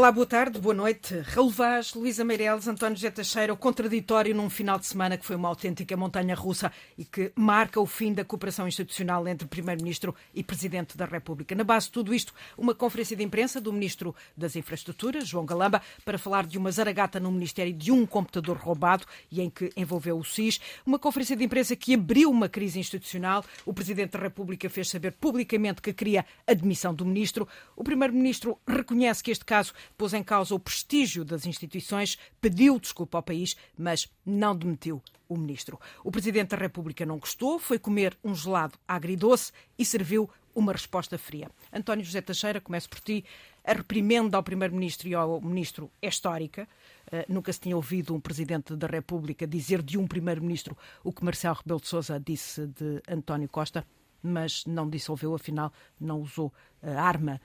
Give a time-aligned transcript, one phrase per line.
[0.00, 1.14] Olá, boa tarde, boa noite.
[1.18, 5.36] Raul Vaz, Luísa Meireles, António José Teixeira, o contraditório num final de semana que foi
[5.36, 10.42] uma autêntica montanha russa e que marca o fim da cooperação institucional entre Primeiro-Ministro e
[10.42, 11.54] Presidente da República.
[11.54, 15.82] Na base de tudo isto, uma conferência de imprensa do Ministro das Infraestruturas, João Galamba,
[16.02, 20.16] para falar de uma zaragata no Ministério de um computador roubado e em que envolveu
[20.16, 20.62] o SIS.
[20.86, 23.44] Uma conferência de imprensa que abriu uma crise institucional.
[23.66, 27.46] O Presidente da República fez saber publicamente que queria a demissão do Ministro.
[27.76, 33.18] O Primeiro-Ministro reconhece que este caso pôs em causa o prestígio das instituições, pediu desculpa
[33.18, 35.78] ao país, mas não demitiu o ministro.
[36.02, 41.18] O Presidente da República não gostou, foi comer um gelado agridoce e serviu uma resposta
[41.18, 41.50] fria.
[41.70, 43.26] António José Teixeira, começo por ti.
[43.62, 46.66] A reprimenda ao Primeiro-Ministro e ao Ministro é histórica.
[47.12, 51.22] Uh, nunca se tinha ouvido um Presidente da República dizer de um Primeiro-Ministro o que
[51.22, 53.86] Marcelo Rebelo de Sousa disse de António Costa,
[54.22, 55.70] mas não dissolveu, afinal,
[56.00, 56.50] não usou
[56.82, 57.38] a arma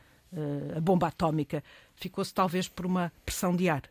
[0.76, 1.64] a bomba atómica,
[1.96, 3.84] ficou-se talvez por uma pressão de ar.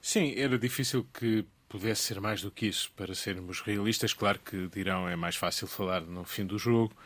[0.00, 4.12] Sim, era difícil que pudesse ser mais do que isso, para sermos realistas.
[4.12, 6.96] Claro que dirão é mais fácil falar no fim do jogo,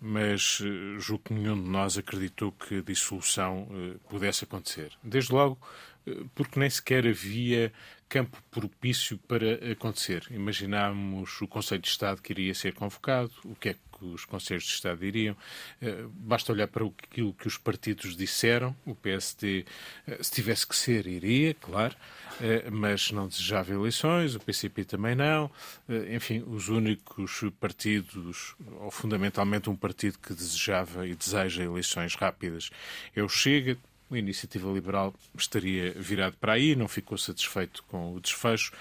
[0.00, 4.92] mas uh, julgo que nenhum de nós acreditou que a dissolução uh, pudesse acontecer.
[5.02, 5.58] Desde logo,
[6.06, 7.72] uh, porque nem sequer havia
[8.08, 10.26] campo propício para acontecer.
[10.30, 14.64] Imaginámos o Conselho de Estado que iria ser convocado, o que é que os Conselhos
[14.64, 15.36] de Estado diriam.
[15.80, 18.74] Eh, basta olhar para aquilo que os partidos disseram.
[18.84, 19.64] O PSD,
[20.06, 21.94] eh, se tivesse que ser, iria, claro,
[22.40, 25.50] eh, mas não desejava eleições, o PCP também não.
[26.10, 32.70] Enfim, os únicos partidos, ou fundamentalmente um partido que desejava e deseja eleições rápidas
[33.14, 33.76] é o Chega,
[34.10, 38.72] a iniciativa liberal estaria virado para aí, não ficou satisfeito com o desfecho,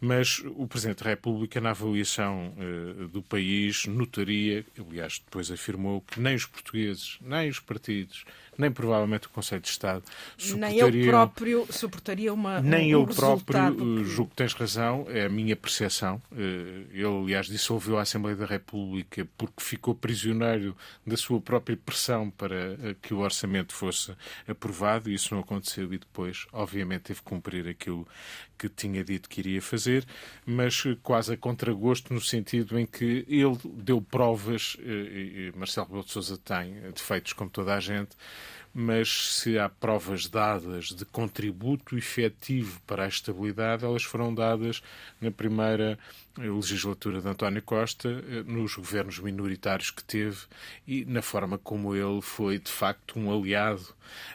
[0.00, 6.20] mas o Presidente da República, na avaliação uh, do país, notaria, aliás, depois afirmou que
[6.20, 8.24] nem os portugueses, nem os partidos,
[8.58, 10.02] nem provavelmente o Conselho de Estado
[10.36, 10.90] suportariam...
[10.90, 14.04] Nem eu próprio suportaria uma Nem um eu próprio, que...
[14.04, 16.20] julgo que tens razão, é a minha percepção.
[16.32, 22.30] Eh, ele, aliás, dissolveu a Assembleia da República porque ficou prisioneiro da sua própria pressão
[22.30, 24.14] para eh, que o orçamento fosse
[24.46, 28.06] aprovado, e isso não aconteceu, e depois, obviamente, teve que cumprir aquilo
[28.58, 30.04] que tinha dito que iria fazer,
[30.44, 36.04] mas quase a contragosto no sentido em que ele deu provas, eh, e Marcelo Rebelo
[36.04, 38.16] de Sousa tem defeitos como toda a gente,
[38.78, 44.82] mas se há provas dadas de contributo efetivo para a estabilidade, elas foram dadas
[45.18, 45.98] na primeira
[46.36, 50.40] legislatura de António Costa, eh, nos governos minoritários que teve
[50.86, 53.94] e na forma como ele foi, de facto, um aliado.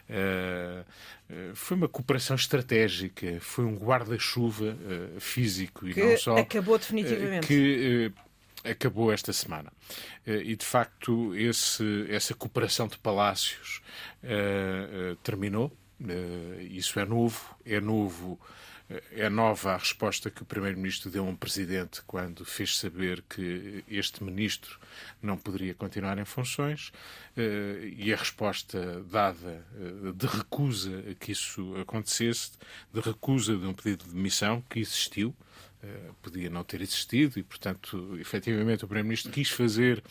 [0.09, 0.84] Eh,
[1.29, 4.75] eh, foi uma cooperação estratégica, foi um guarda-chuva
[5.19, 6.38] físico e que não só.
[6.38, 7.46] Acabou definitivamente.
[7.46, 8.12] Que,
[8.64, 9.72] acabou esta semana.
[10.26, 13.82] E, de facto, esse, essa cooperação de palácios
[14.24, 15.72] uh, uh, terminou.
[16.00, 17.56] Uh, isso é novo.
[17.66, 18.40] É novo
[19.12, 23.84] é nova a resposta que o Primeiro-Ministro deu a um Presidente quando fez saber que
[23.88, 24.80] este Ministro
[25.22, 26.92] não poderia continuar em funções
[27.38, 32.52] eh, e a resposta dada eh, de recusa que isso acontecesse,
[32.94, 35.51] de recusa de um pedido de demissão que existiu, eh,
[36.22, 40.03] podia não ter existido e, portanto, efetivamente o Primeiro-Ministro quis fazer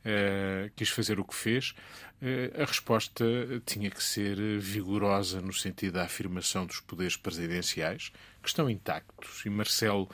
[0.00, 1.74] Uh, quis fazer o que fez,
[2.22, 3.22] uh, a resposta
[3.66, 8.10] tinha que ser vigorosa no sentido da afirmação dos poderes presidenciais,
[8.42, 9.44] que estão intactos.
[9.44, 10.08] E Marcelo,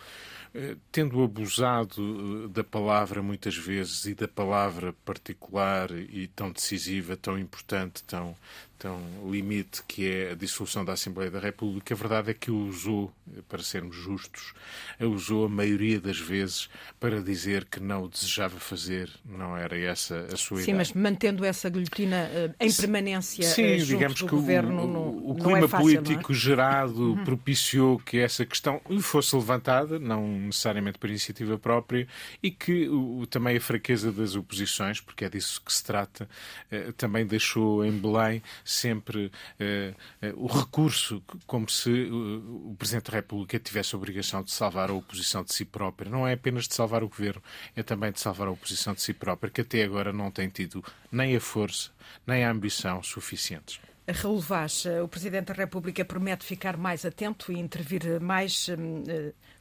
[0.90, 8.02] tendo abusado da palavra muitas vezes e da palavra particular e tão decisiva, tão importante,
[8.02, 8.34] tão,
[8.78, 9.00] tão
[9.30, 13.12] limite que é a dissolução da Assembleia da República, a verdade é que o usou,
[13.48, 14.52] para sermos justos,
[15.00, 16.68] a usou a maioria das vezes
[17.00, 20.76] para dizer que não o desejava fazer, não era essa a sua Sim, ideia.
[20.76, 25.30] mas mantendo essa guilhotina uh, em permanência Sim, uh, junto digamos que governo, o, o,
[25.32, 26.34] o clima é fácil, político é?
[26.34, 27.24] gerado uhum.
[27.24, 32.06] propiciou que essa questão fosse levantada, não necessariamente por iniciativa própria,
[32.42, 36.28] e que o, também a fraqueza das oposições, porque é disso que se trata,
[36.70, 43.10] uh, também deixou em Belém sempre uh, uh, o recurso, como se uh, o Presidente
[43.10, 46.10] da República tivesse a obrigação de salvar a oposição de si própria.
[46.10, 47.42] Não é apenas de salvar o governo,
[47.74, 50.84] é também de salvar a oposição de si própria, que até agora não tem tido
[51.10, 51.90] nem a força,
[52.26, 53.80] nem a ambição suficientes.
[54.08, 59.02] Raul Vaz, o Presidente da República promete ficar mais atento e intervir mais hum,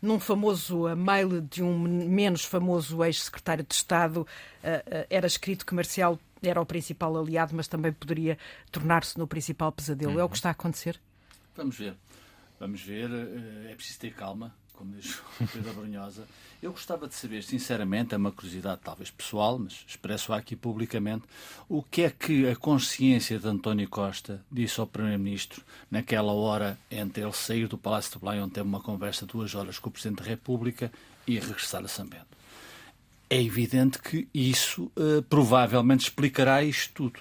[0.01, 4.27] num famoso mail de um menos famoso ex-secretário de Estado.
[5.09, 8.37] Era escrito que Marcial era o principal aliado, mas também poderia
[8.71, 10.13] tornar-se no principal pesadelo.
[10.13, 10.19] Uhum.
[10.19, 10.99] É o que está a acontecer?
[11.55, 11.95] Vamos ver.
[12.59, 13.09] Vamos ver.
[13.69, 14.53] É preciso ter calma.
[14.75, 16.27] Como diz o Pedro Brunhosa.
[16.61, 21.23] Eu gostava de saber, sinceramente, é uma curiosidade talvez pessoal, mas expresso aqui publicamente,
[21.69, 27.23] o que é que a consciência de António Costa disse ao Primeiro-Ministro naquela hora entre
[27.23, 29.91] ele sair do Palácio de Belém, onde teve uma conversa de duas horas com o
[29.91, 30.91] Presidente da República,
[31.27, 32.25] e regressar a São Bento.
[33.29, 37.19] É evidente que isso uh, provavelmente explicará isto tudo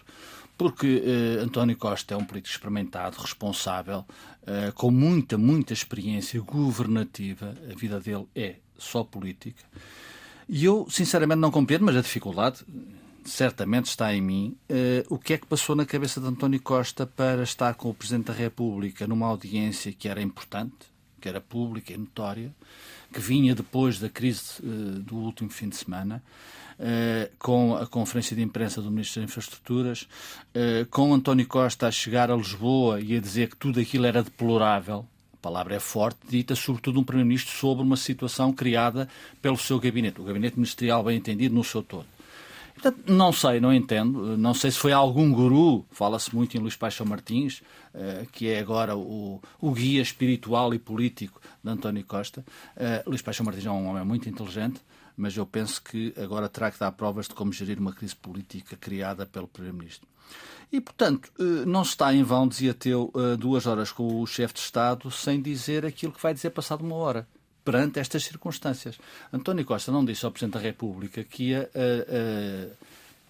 [0.57, 4.05] porque uh, António Costa é um político experimentado, responsável,
[4.43, 7.55] uh, com muita, muita experiência governativa.
[7.71, 9.65] A vida dele é só política.
[10.49, 12.65] E eu, sinceramente, não compreendo, mas a dificuldade
[13.25, 14.57] certamente está em mim.
[14.71, 17.95] Uh, o que é que passou na cabeça de António Costa para estar com o
[17.95, 22.55] Presidente da República numa audiência que era importante, que era pública e notória,
[23.13, 26.23] que vinha depois da crise do último fim de semana,
[27.39, 30.09] com a conferência de imprensa do Ministro das Infraestruturas,
[30.91, 35.07] com António Costa a chegar a Lisboa e a dizer que tudo aquilo era deplorável,
[35.45, 39.07] palavra é forte, dita sobretudo um Primeiro-Ministro sobre uma situação criada
[39.43, 42.07] pelo seu gabinete, o gabinete ministerial bem entendido no seu todo.
[42.73, 44.37] Portanto, não sei, não entendo.
[44.37, 47.63] Não sei se foi algum guru, fala-se muito em Luís Paixão Martins,
[47.95, 52.45] eh, que é agora o, o, guia espiritual e político de António Costa.
[53.07, 54.81] Luís Paixão Martins é um homem muito inteligente,
[55.17, 58.77] mas eu penso que agora terá que dar provas de como gerir uma crise política
[58.77, 60.09] criada pelo Primeiro-Ministro.
[60.73, 64.27] E, portanto, eh, não se está em vão, dizia Teu, eh, duas horas com o
[64.27, 67.29] chefe de Estado sem dizer aquilo que vai dizer passado uma hora
[67.65, 68.99] perante estas circunstâncias.
[69.33, 72.77] António Costa não disse ao Presidente da República que ia, uh, uh,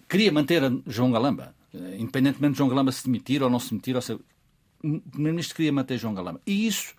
[0.09, 1.55] queria manter João Galamba,
[1.97, 5.97] independentemente de João Galamba se demitir ou não se demitir, ou o Primeiro-Ministro queria manter
[5.97, 6.41] João Galamba.
[6.45, 6.93] E isso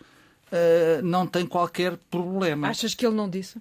[0.52, 2.68] uh, não tem qualquer problema.
[2.68, 3.60] Achas que ele não disse?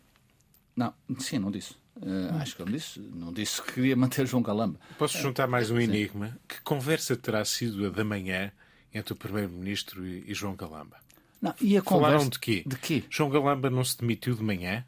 [0.76, 1.76] Não, sim, não disse.
[1.96, 4.78] Uh, acho que não disse, não disse que queria manter João Galamba.
[4.98, 6.38] Posso juntar mais um enigma?
[6.48, 8.52] Que conversa terá sido a da manhã
[8.94, 10.98] entre o Primeiro-Ministro e, e, João Galamba?
[11.42, 12.30] Não, e a Falaram conversa...
[12.32, 12.64] de quê?
[12.66, 13.04] De quê?
[13.10, 14.84] João Galamba não se demitiu de manhã?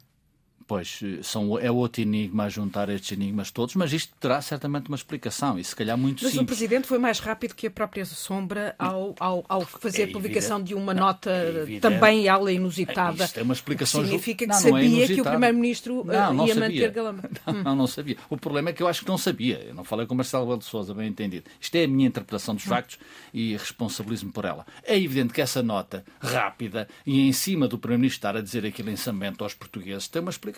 [0.68, 4.96] Pois, são, é outro enigma a juntar estes enigmas todos, mas isto terá certamente uma
[4.96, 6.34] explicação e se calhar muito mas simples.
[6.36, 10.04] Mas o Presidente foi mais rápido que a própria Sombra ao, ao, ao fazer é
[10.04, 13.24] a publicação de uma não, nota é também ela inusitada.
[13.24, 16.54] Isto é uma explicação Significa que não, sabia não é que o Primeiro-Ministro uh, ia
[16.54, 17.30] manter Galamba.
[17.46, 18.16] Não, não, não sabia.
[18.28, 19.64] O problema é que eu acho que não sabia.
[19.66, 21.44] Eu não falei com Marcelo Belo de Souza, bem entendido.
[21.58, 22.98] Isto é a minha interpretação dos factos
[23.32, 24.66] e responsabilizo-me por ela.
[24.82, 28.90] É evidente que essa nota rápida e em cima do Primeiro-Ministro estar a dizer aquele
[28.90, 30.57] ensamento aos portugueses tem uma explicação.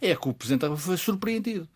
[0.00, 1.68] É que o Presidente foi surpreendido.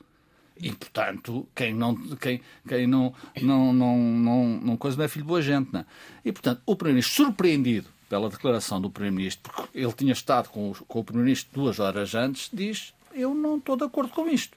[0.56, 3.12] E, portanto, quem não, quem, quem não,
[3.42, 5.86] não, não, não, não, coisa não é filho de boa gente, não é?
[6.24, 10.74] E, portanto, o Primeiro-Ministro, surpreendido pela declaração do Primeiro-Ministro, porque ele tinha estado com o,
[10.86, 14.56] com o Primeiro-Ministro duas horas antes, diz: Eu não estou de acordo com isto.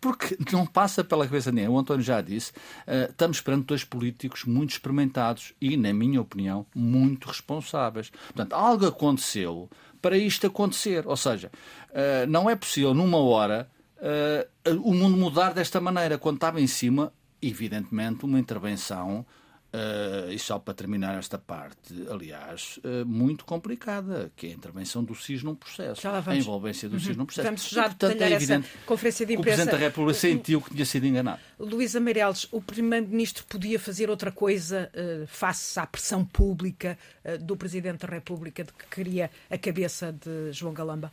[0.00, 1.68] Porque não passa pela cabeça nem.
[1.68, 6.64] O António já disse, uh, estamos perante dois políticos muito experimentados e, na minha opinião,
[6.74, 8.08] muito responsáveis.
[8.08, 9.68] Portanto, algo aconteceu
[10.00, 11.06] para isto acontecer.
[11.06, 11.50] Ou seja,
[11.90, 16.18] uh, não é possível numa hora uh, o mundo mudar desta maneira.
[16.18, 19.24] Quando estava em cima, evidentemente, uma intervenção
[19.72, 25.04] Uh, e só para terminar esta parte, aliás, uh, muito complicada, que é a intervenção
[25.04, 26.08] do SIS num processo.
[26.08, 27.00] A envolvência do uhum.
[27.00, 27.46] SIS num processo.
[27.46, 29.48] Vamos já e, portanto, é evidente conferência de imprensa.
[29.48, 31.40] o Presidente da República sentiu que tinha sido enganado.
[31.56, 36.98] Luísa Meireles, o Primeiro-Ministro podia fazer outra coisa uh, face à pressão pública
[37.42, 41.12] do Presidente da República de que queria a cabeça de João Galamba?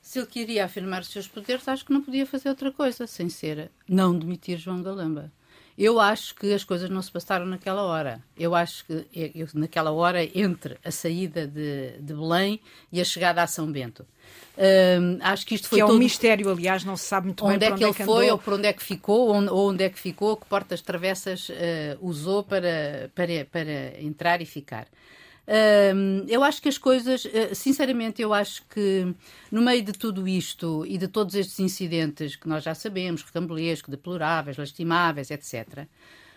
[0.00, 3.28] Se ele queria afirmar os seus poderes, acho que não podia fazer outra coisa, sem
[3.28, 5.32] ser não demitir João Galamba.
[5.78, 8.20] Eu acho que as coisas não se passaram naquela hora.
[8.36, 13.44] Eu acho que eu, naquela hora entre a saída de, de Belém e a chegada
[13.44, 14.04] a São Bento.
[14.58, 15.94] Um, acho que isto foi que é todo...
[15.94, 18.24] um mistério, aliás, não se sabe muito onde bem é que ele é que foi
[18.24, 18.32] andou.
[18.32, 21.54] ou por onde é que ficou ou onde é que ficou, que portas travessas uh,
[22.00, 24.88] usou para, para, para entrar e ficar
[26.28, 29.14] eu acho que as coisas, eh, sinceramente, eu acho que
[29.50, 33.90] no meio de tudo isto e de todos estes incidentes que nós já sabemos, recambulescos,
[33.90, 35.86] deploráveis, lastimáveis, etc.,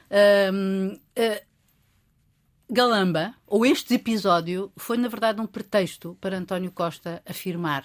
[0.09, 0.97] uh,
[2.73, 7.83] Galamba, ou este episódio, foi na verdade um pretexto para António Costa afirmar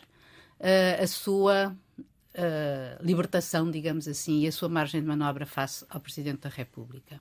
[0.60, 5.98] uh, a sua uh, libertação, digamos assim, e a sua margem de manobra face ao
[5.98, 7.20] Presidente da República.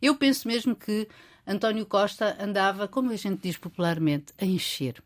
[0.00, 1.06] Eu penso mesmo que
[1.46, 5.02] António Costa andava, como a gente diz popularmente, a encher.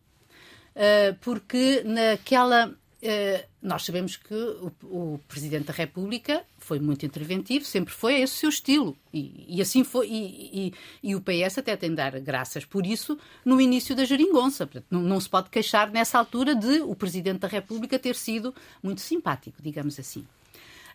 [0.74, 2.68] Uh, porque naquela.
[3.00, 8.34] Uh, nós sabemos que o, o, Presidente da República foi muito interventivo, sempre foi esse
[8.34, 8.96] o seu estilo.
[9.12, 10.08] E, e assim foi.
[10.08, 14.04] E, e, e, o PS até tem de dar graças por isso no início da
[14.04, 14.68] geringonça.
[14.90, 19.00] Não, não, se pode queixar nessa altura de o Presidente da República ter sido muito
[19.00, 20.24] simpático, digamos assim.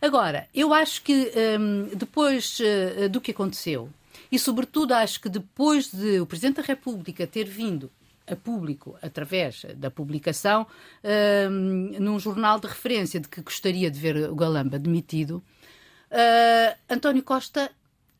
[0.00, 3.90] Agora, eu acho que um, depois uh, do que aconteceu,
[4.30, 7.90] e, sobretudo, acho que depois de o Presidente da República ter vindo
[8.26, 10.66] a público, através da publicação,
[11.02, 11.50] uh,
[12.00, 15.42] num jornal de referência de que gostaria de ver o Galamba demitido,
[16.10, 17.70] uh, António Costa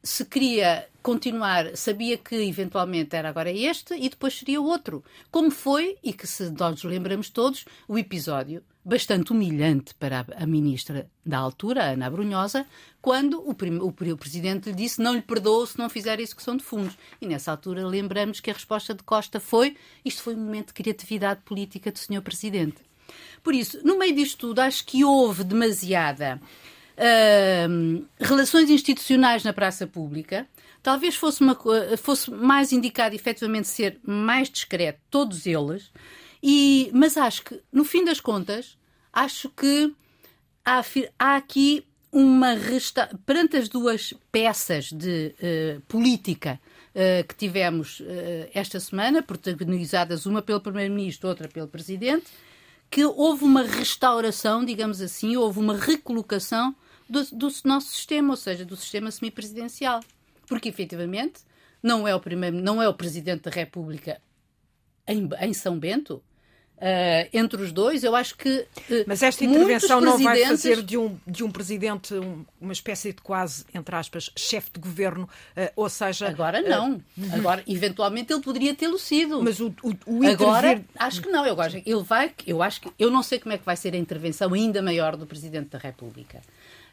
[0.04, 5.02] se queria continuar, sabia que eventualmente era agora este e depois seria outro.
[5.30, 11.08] Como foi, e que se nós lembramos todos, o episódio bastante humilhante para a, ministra
[11.24, 12.66] da altura, Ana Brunhosa,
[13.00, 16.62] quando o, o, o, presidente lhe disse não lhe perdoou se não fizer execução de
[16.62, 16.98] fundos.
[17.18, 20.74] E nessa altura lembramos que a resposta de Costa foi isto foi um momento de
[20.74, 22.76] criatividade política do senhor presidente.
[23.42, 26.40] Por isso, no meio disto tudo, acho que houve demasiada
[28.20, 30.46] relações institucionais na praça pública.
[30.82, 31.58] Talvez fosse, uma,
[31.96, 35.90] fosse mais indicado efetivamente ser mais discreto, todos eles,
[36.42, 38.76] e, mas acho que, no fim das contas,
[39.10, 39.94] acho que
[40.62, 40.84] há,
[41.18, 43.10] há aqui uma resta...
[43.24, 46.60] perante as duas peças de uh, política
[46.90, 48.04] uh, que tivemos uh,
[48.52, 52.26] esta semana, protagonizadas uma pelo Primeiro-Ministro, outra pelo Presidente,
[52.90, 56.76] que houve uma restauração, digamos assim, houve uma recolocação
[57.08, 60.00] do, do nosso sistema, ou seja, do sistema semipresidencial.
[60.46, 61.40] Porque, efetivamente,
[61.82, 64.20] não é o, primeiro, não é o Presidente da República
[65.06, 66.22] em, em São Bento,
[66.76, 68.66] Uh, entre os dois, eu acho que.
[68.90, 73.12] Uh, Mas esta intervenção não vai fazer de um, de um presidente um, uma espécie
[73.12, 75.24] de quase, entre aspas, chefe de governo,
[75.56, 76.28] uh, ou seja.
[76.28, 77.00] Agora não.
[77.32, 79.40] Agora, eventualmente, ele poderia tê-lo sido.
[79.40, 81.46] Mas o, o, o Agora, acho que não.
[81.46, 82.90] Eu acho, ele vai, eu acho que.
[82.98, 85.78] Eu não sei como é que vai ser a intervenção ainda maior do Presidente da
[85.78, 86.42] República.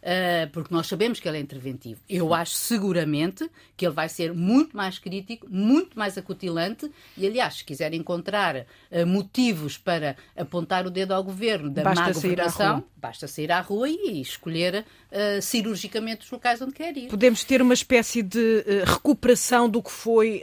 [0.01, 2.01] Uh, porque nós sabemos que ele é interventivo.
[2.09, 7.57] Eu acho seguramente que ele vai ser muito mais crítico, muito mais acutilante e, aliás,
[7.57, 12.83] se quiser encontrar uh, motivos para apontar o dedo ao governo da basta má governação,
[12.97, 17.07] basta sair à rua e escolher uh, cirurgicamente os locais onde quer ir.
[17.07, 20.41] Podemos ter uma espécie de recuperação do que foi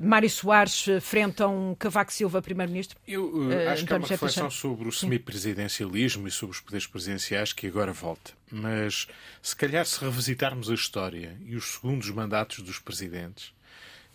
[0.00, 2.98] Mário Soares frente a um Cavaco Silva, Primeiro-Ministro?
[3.06, 7.66] Eu acho que é uma reflexão sobre o semipresidencialismo e sobre os poderes presidenciais que
[7.66, 9.06] agora volta mas
[9.40, 13.52] se calhar se revisitarmos a história e os segundos mandatos dos presidentes,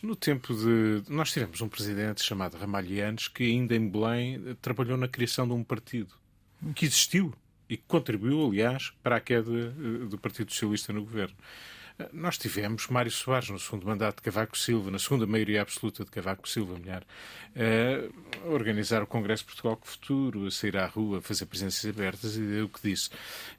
[0.01, 1.03] no tempo de.
[1.09, 5.63] Nós tivemos um presidente chamado Ramalhianes que, ainda em Belém, trabalhou na criação de um
[5.63, 6.13] partido
[6.75, 7.33] que existiu
[7.69, 11.35] e que contribuiu, aliás, para a queda eh, do Partido Socialista no governo.
[12.13, 16.11] Nós tivemos Mário Soares no segundo mandato de Cavaco Silva, na segunda maioria absoluta de
[16.11, 17.03] Cavaco Silva, melhor,
[17.55, 21.47] a organizar o Congresso de Portugal com o Futuro, a sair à rua, a fazer
[21.47, 23.09] presenças abertas e o que disse.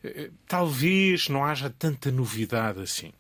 [0.04, 3.12] Eh, talvez não haja tanta novidade assim.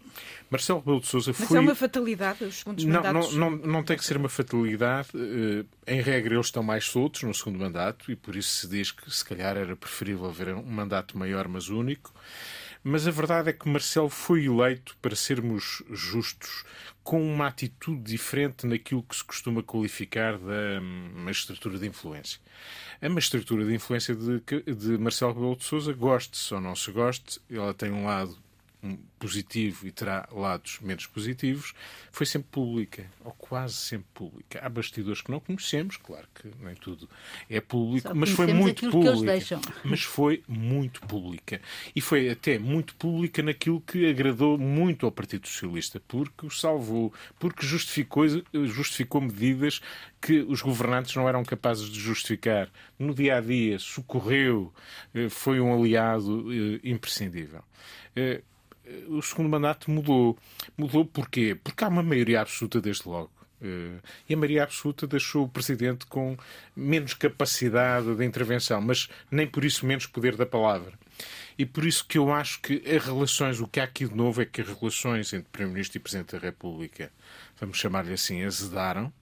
[0.50, 1.46] Marcelo Rebelo de Sousa foi...
[1.46, 3.34] Mas é uma fatalidade, os segundos não, mandatos?
[3.34, 5.08] Não, não, não tem que ser uma fatalidade.
[5.16, 8.92] Eh, em regra, eles estão mais soltos no segundo mandato e por isso se diz
[8.92, 12.12] que se calhar era preferível haver um mandato maior, mas único.
[12.90, 16.64] Mas a verdade é que Marcelo foi eleito, para sermos justos,
[17.04, 22.40] com uma atitude diferente naquilo que se costuma qualificar da magistratura de influência.
[23.02, 24.40] A magistratura de influência de,
[24.74, 28.34] de Marcelo Rebelo de Sousa, goste-se ou não se goste, ela tem um lado
[29.18, 31.74] positivo e terá lados menos positivos,
[32.12, 34.60] foi sempre pública, ou quase sempre pública.
[34.62, 37.08] Há bastidores que não conhecemos, claro que nem tudo
[37.50, 39.60] é público, mas foi muito pública.
[39.84, 41.60] Mas foi muito pública.
[41.94, 47.12] E foi até muito pública naquilo que agradou muito ao Partido Socialista, porque o salvou,
[47.38, 48.24] porque justificou,
[48.66, 49.80] justificou medidas
[50.20, 52.70] que os governantes não eram capazes de justificar.
[52.98, 54.72] No dia a dia, socorreu,
[55.14, 57.62] eh, foi um aliado eh, imprescindível
[58.18, 58.42] eh,
[59.08, 60.38] o segundo mandato mudou.
[60.76, 61.56] Mudou porquê?
[61.62, 63.30] Porque há uma maioria absoluta desde logo.
[63.60, 66.36] Uh, e a maioria absoluta deixou o presidente com
[66.76, 70.92] menos capacidade de intervenção, mas nem por isso menos poder da palavra.
[71.58, 74.40] E por isso que eu acho que as relações, o que há aqui de novo
[74.40, 77.10] é que as relações entre Primeiro-Ministro e Presidente da República,
[77.60, 79.12] vamos chamar-lhe assim, azedaram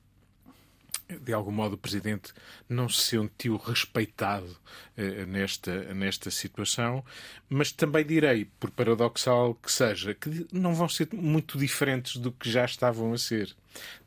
[1.08, 2.32] de algum modo o Presidente
[2.68, 4.56] não se sentiu respeitado
[4.96, 7.04] eh, nesta, nesta situação,
[7.48, 12.50] mas também direi, por paradoxal que seja, que não vão ser muito diferentes do que
[12.50, 13.54] já estavam a ser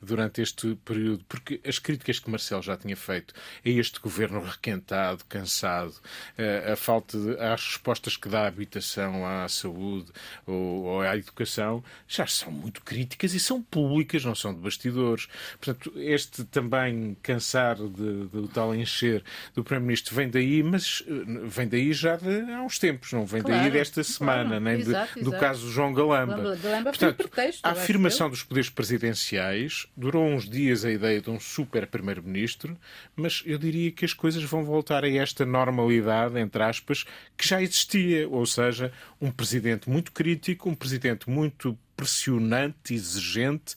[0.01, 3.33] durante este período, porque as críticas que Marcelo já tinha feito
[3.65, 5.93] a este governo requentado, cansado,
[6.71, 10.11] a, falta de, às respostas que dá à habitação, à saúde
[10.45, 15.27] ou, ou, à educação, já são muito críticas e são públicas, não são de bastidores.
[15.59, 19.23] Portanto, este também cansar de tal encher
[19.55, 21.11] do Primeiro-Ministro vem daí, mas eh,
[21.45, 24.79] vem daí já de, há uns tempos, não vem claro, daí desta semana, claro, nem
[24.79, 26.55] exato, de, do caso João Galamba.
[26.55, 29.58] Galamba Portanto, pretexto, a afirmação dos poderes presidenciais
[29.95, 32.77] Durou uns dias a ideia de um super primeiro-ministro,
[33.15, 37.05] mas eu diria que as coisas vão voltar a esta normalidade, entre aspas,
[37.37, 38.27] que já existia.
[38.29, 43.75] Ou seja, um presidente muito crítico, um presidente muito pressionante, exigente,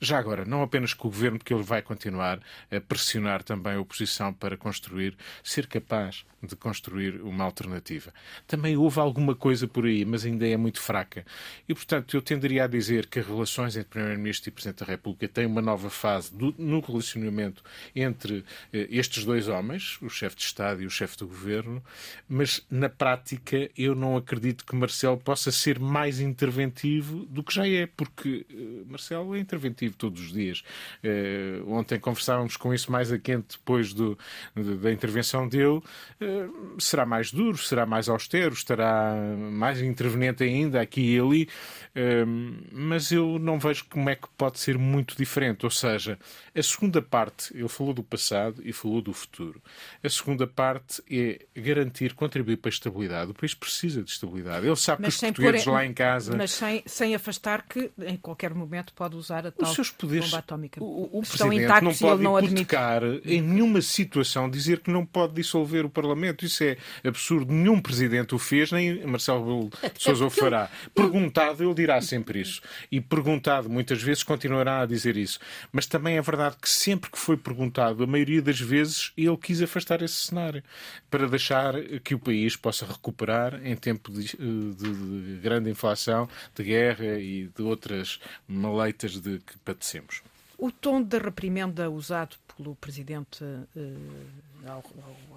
[0.00, 2.40] já agora, não apenas com o governo, porque ele vai continuar
[2.70, 5.14] a pressionar também a oposição para construir,
[5.44, 8.12] ser capaz de construir uma alternativa.
[8.46, 11.24] Também houve alguma coisa por aí, mas ainda é muito fraca.
[11.68, 15.28] E, portanto, eu tenderia a dizer que as relações entre Primeiro-Ministro e Presidente da República
[15.28, 17.62] têm uma nova fase do, no relacionamento
[17.94, 18.42] entre
[18.72, 21.82] eh, estes dois homens, o chefe de Estado e o chefe do governo,
[22.26, 27.68] mas na prática eu não acredito que Marcelo possa ser mais interventivo do que já
[27.68, 30.62] é, porque eh, Marcelo é interventivo todos os dias.
[31.02, 34.18] Eh, ontem conversávamos com isso mais a quente depois do,
[34.54, 35.80] da intervenção dele.
[36.20, 39.14] Eh, será mais duro, será mais austero, estará
[39.52, 41.48] mais interveniente ainda aqui e ali,
[41.94, 42.24] eh,
[42.72, 45.64] mas eu não vejo como é que pode ser muito diferente.
[45.64, 46.18] Ou seja,
[46.54, 49.62] a segunda parte, ele falou do passado e falou do futuro.
[50.02, 53.30] A segunda parte é garantir, contribuir para a estabilidade.
[53.30, 54.66] O país precisa de estabilidade.
[54.66, 56.36] Ele sabe mas que os portugueses lá em casa.
[56.36, 60.38] Mas sem, sem afastar que em qualquer momento pode usar a tal seus poderes, bomba
[60.38, 60.82] atómica.
[60.82, 63.32] O, o Presidente não pode não hipotecar admite.
[63.32, 66.44] em nenhuma situação dizer que não pode dissolver o Parlamento.
[66.44, 67.52] Isso é absurdo.
[67.52, 70.70] Nenhum Presidente o fez, nem Marcelo Rebelo é, Sousa o fará.
[70.94, 72.60] Perguntado, ele dirá sempre isso.
[72.90, 75.38] E perguntado, muitas vezes, continuará a dizer isso.
[75.72, 79.62] Mas também é verdade que sempre que foi perguntado, a maioria das vezes, ele quis
[79.62, 80.62] afastar esse cenário
[81.10, 86.62] para deixar que o país possa recuperar em tempo de, de, de grande inflação, de
[86.62, 90.22] guerra e de outras maleitas de que padecemos.
[90.58, 94.82] O tom da reprimenda usado pelo Presidente eh, ao, ao,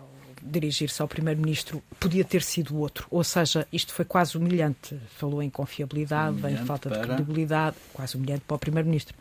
[0.02, 0.10] ao
[0.42, 3.08] dirigir-se ao Primeiro-Ministro podia ter sido outro.
[3.10, 5.00] Ou seja, isto foi quase humilhante.
[5.18, 7.02] Falou em confiabilidade, humilhante em falta para...
[7.02, 9.16] de credibilidade, quase humilhante para o Primeiro-Ministro.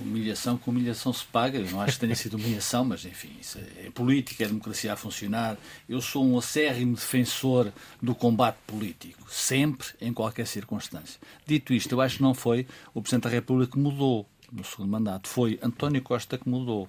[0.00, 1.58] Humilhação com humilhação se paga.
[1.58, 4.92] Eu não acho que tenha sido humilhação, mas enfim, isso é, é política, é democracia
[4.92, 5.56] a funcionar.
[5.88, 11.20] Eu sou um acérrimo defensor do combate político, sempre, em qualquer circunstância.
[11.46, 14.90] Dito isto, eu acho que não foi o Presidente da República que mudou no segundo
[14.90, 16.88] mandato, foi António Costa que mudou.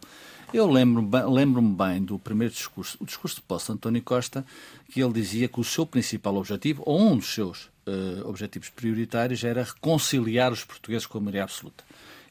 [0.53, 4.45] Eu lembro-me lembro bem do primeiro discurso, o discurso de posse de António Costa,
[4.91, 9.43] que ele dizia que o seu principal objetivo, ou um dos seus uh, objetivos prioritários,
[9.43, 11.83] era reconciliar os portugueses com a maioria absoluta.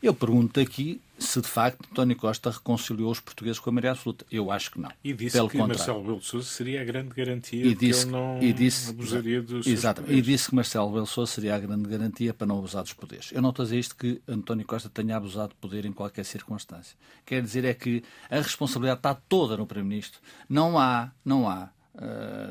[0.03, 4.27] Eu pergunto aqui se de facto António Costa reconciliou os portugueses com a maioria absoluta.
[4.31, 4.91] Eu acho que não.
[5.03, 5.79] E disse Pelo que contrário.
[5.79, 8.91] Marcelo Rebelo de Sousa seria a grande garantia e disse, que ele não e disse,
[8.91, 10.15] abusaria dos Exatamente.
[10.15, 12.93] E disse que Marcelo Rebelo de Sousa seria a grande garantia para não abusar dos
[12.93, 13.33] poderes.
[13.33, 16.25] Eu não estou a dizer isto que António Costa tenha abusado de poder em qualquer
[16.25, 16.97] circunstância.
[17.25, 20.21] Quer dizer é que a responsabilidade está toda no Primeiro-Ministro.
[20.49, 21.71] Não há, não há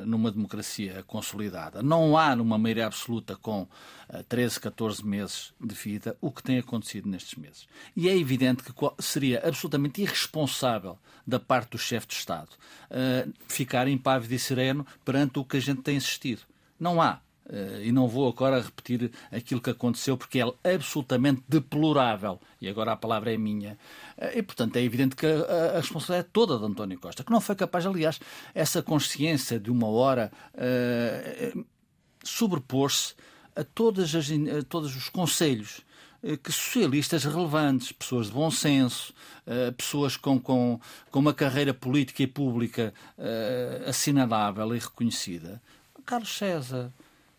[0.06, 1.82] numa democracia consolidada.
[1.82, 6.58] Não há numa maioria absoluta com uh, 13, 14 meses de vida o que tem
[6.58, 7.68] acontecido nestes meses.
[7.96, 13.88] E é evidente que seria absolutamente irresponsável da parte do chefe de Estado uh, ficar
[13.88, 16.42] impávido e sereno perante o que a gente tem assistido.
[16.80, 17.20] Não há.
[17.48, 22.94] Uh, e não vou agora repetir aquilo que aconteceu porque é absolutamente deplorável e agora
[22.94, 23.78] a palavra é minha
[24.18, 27.32] uh, e portanto é evidente que a, a, responsabilidade é toda de António Costa que
[27.32, 28.20] não foi capaz, aliás,
[28.56, 31.66] essa consciência de uma hora uh,
[32.24, 33.14] sobrepor-se
[33.56, 35.82] a, todas as, a todos os conselhos
[36.42, 39.14] que socialistas relevantes, pessoas de bom senso,
[39.78, 40.80] pessoas com, com,
[41.12, 42.92] com uma carreira política e pública
[43.86, 45.62] assinalável e reconhecida.
[46.04, 46.92] Carlos César,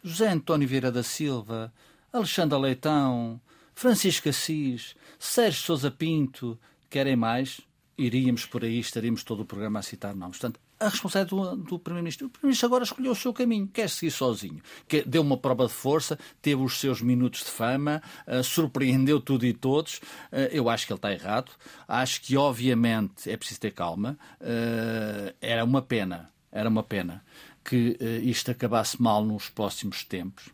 [0.07, 1.73] José António Vieira da Silva,
[2.13, 3.41] Alexandre Leitão,
[3.75, 6.57] Francisco Assis, Sérgio Sousa Pinto,
[6.89, 7.61] querem mais?
[7.99, 10.39] Iríamos por aí, estaríamos todo o programa a citar nomes.
[10.39, 12.29] Portanto, a responsabilidade do, do Primeiro-Ministro.
[12.29, 14.63] O Primeiro-Ministro agora escolheu o seu caminho, quer seguir sozinho.
[14.87, 19.45] Que deu uma prova de força, teve os seus minutos de fama, uh, surpreendeu tudo
[19.45, 19.97] e todos.
[20.31, 21.51] Uh, eu acho que ele está errado.
[21.89, 24.17] Acho que, obviamente, é preciso ter calma.
[24.41, 27.25] Uh, era uma pena, era uma pena
[27.69, 30.47] que uh, isto acabasse mal nos próximos tempos.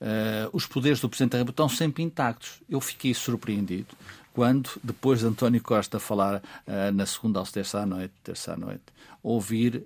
[0.00, 2.60] Uh, os poderes do Presidente da República estão sempre intactos.
[2.68, 3.94] Eu fiquei surpreendido
[4.32, 8.56] quando, depois de António Costa falar uh, na segunda ou terça à noite, terça à
[8.56, 8.84] noite
[9.20, 9.84] ouvir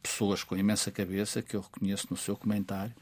[0.00, 2.94] pessoas com imensa cabeça, que eu reconheço no seu comentário,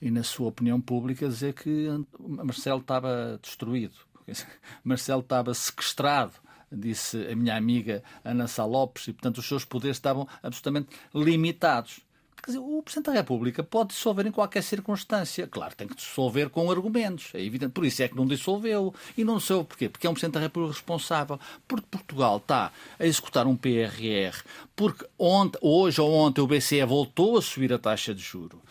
[0.00, 1.88] e na sua opinião pública, dizer que
[2.20, 3.94] Marcelo estava destruído,
[4.84, 6.34] Marcelo estava sequestrado
[6.70, 12.00] disse a minha amiga Ana Sá Lopes, e portanto os seus poderes estavam absolutamente limitados.
[12.42, 15.46] Quer dizer, o Presidente da República pode dissolver em qualquer circunstância.
[15.46, 17.72] Claro, tem que dissolver com argumentos, é evidente.
[17.72, 18.94] Por isso é que não dissolveu.
[19.16, 19.88] E não dissolveu porquê?
[19.88, 21.40] Porque é um Presidente da República responsável.
[21.66, 24.42] Porque Portugal está a executar um PRR.
[24.74, 28.62] Porque ontem, hoje ou ontem o BCE voltou a subir a taxa de juro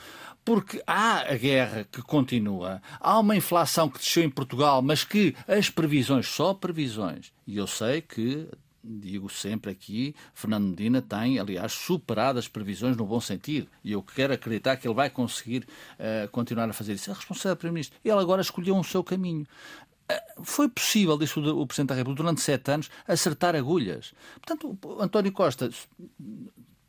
[0.46, 5.36] porque há a guerra que continua, há uma inflação que desceu em Portugal, mas que
[5.48, 8.48] as previsões, só previsões, e eu sei que
[8.86, 13.68] digo sempre aqui, Fernando Medina tem, aliás, superado as previsões no bom sentido.
[13.84, 17.10] E eu quero acreditar que ele vai conseguir uh, continuar a fazer isso.
[17.10, 17.98] É responsável Primeiro-Ministro.
[18.04, 19.46] Ele agora escolheu um seu caminho.
[20.44, 24.14] foi possível, disse o Presidente da República, durante sete anos, acertar agulhas.
[24.36, 25.70] Portanto, António Costa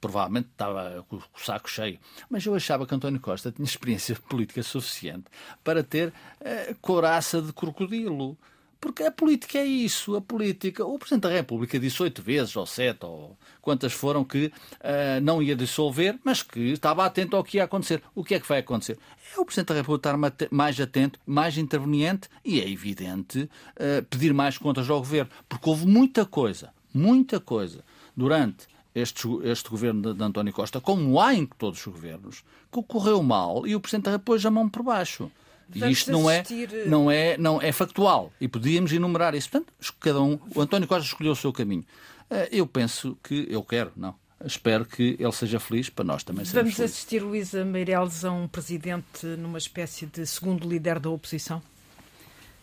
[0.01, 4.63] provavelmente estava com o saco cheio, mas eu achava que António Costa tinha experiência política
[4.63, 5.25] suficiente
[5.65, 8.37] para ter uh, coraça de crocodilo.
[8.81, 10.85] Porque a política é isso, a política.
[10.85, 15.43] O Presidente da República disse oito vezes, ou sete, ou quantas foram, que uh, não
[15.43, 18.03] ia dissolver, mas que estava atento ao que ia acontecer.
[18.15, 18.99] O que é que vai acontecer?
[19.37, 24.33] É o Presidente da República estar mais atento, mais interveniente e é evidente uh, pedir
[24.33, 25.31] mais contas ao Governo.
[25.49, 27.83] Porque houve muita coisa, muita coisa,
[28.17, 32.79] durante este, este governo de, de António Costa, como há em todos os governos, que
[32.79, 35.31] ocorreu mal e o Presidente da República a mão por baixo.
[35.74, 38.33] E isto não é, eh, não, é, não é factual.
[38.40, 39.50] E podíamos enumerar isso.
[39.50, 41.85] Portanto, cada um, o António Costa escolheu o seu caminho.
[42.31, 46.44] Eh, eu penso que, eu quero, não, espero que ele seja feliz, para nós também
[46.44, 51.62] Vamos assistir, Luísa Meireles, a um presidente numa espécie de segundo líder da oposição?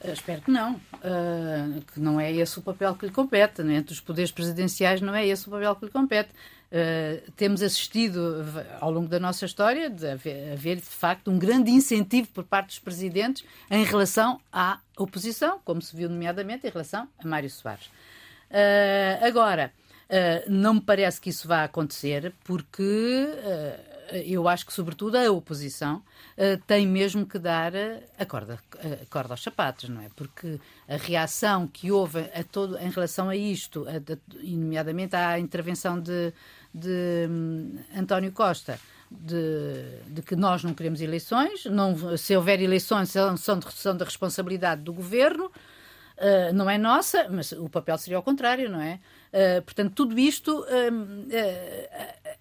[0.03, 0.75] Uh, espero que não.
[0.75, 3.63] Uh, que não é esse o papel que lhe compete.
[3.63, 3.75] Né?
[3.75, 6.29] Entre os poderes presidenciais não é esse o papel que lhe compete.
[6.73, 8.43] Uh, temos assistido
[8.81, 12.69] ao longo da nossa história de haver, haver, de facto um grande incentivo por parte
[12.69, 17.86] dos presidentes em relação à oposição, como se viu nomeadamente em relação a Mário Soares.
[18.49, 19.71] Uh, agora,
[20.09, 23.27] uh, não me parece que isso vá acontecer, porque
[24.25, 27.71] eu acho que, sobretudo, a oposição uh, tem mesmo que dar
[28.17, 30.09] a corda, a corda aos sapatos, não é?
[30.15, 35.39] Porque a reação que houve a todo, em relação a isto, a, de, nomeadamente à
[35.39, 36.33] intervenção de,
[36.73, 38.79] de um, António Costa,
[39.12, 44.05] de, de, que nós não queremos eleições, não, se houver eleições são, de, são da
[44.05, 48.99] responsabilidade do governo, uh, não é nossa, mas o papel seria ao contrário, não é?
[49.31, 50.65] Uh, portanto, tudo isto, uh,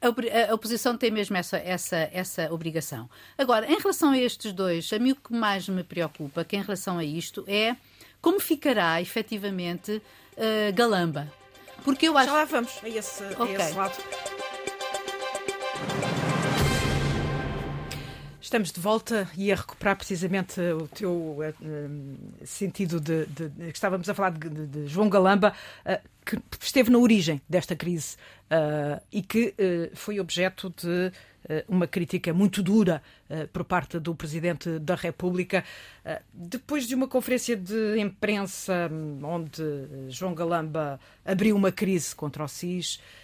[0.01, 3.09] a, a, oposição tem mesmo essa, essa, essa obrigação.
[3.37, 6.63] Agora, em relação a estes dois, a mim o que mais me preocupa, que em
[6.63, 7.77] relação a isto, é
[8.21, 10.01] como ficará efetivamente
[10.75, 11.31] Galamba.
[11.85, 12.29] Porque eu acho.
[12.29, 13.57] Já lá vamos a esse, okay.
[13.57, 13.97] a esse lado.
[18.53, 24.07] Estamos de volta e a recuperar precisamente o teu uh, sentido de, de, de, Estávamos
[24.11, 25.55] a falar de, de João Galamba,
[25.87, 28.17] uh, que esteve na origem desta crise
[28.51, 29.55] uh, e que
[29.95, 31.13] foi objeto de
[31.67, 33.03] uma crítica muito dura
[33.53, 35.65] por parte do Presidente da República.
[36.33, 39.61] depois de uma conferência de imprensa hum, onde
[40.09, 43.22] João Galamba abriu uma crise contra o SIS uh,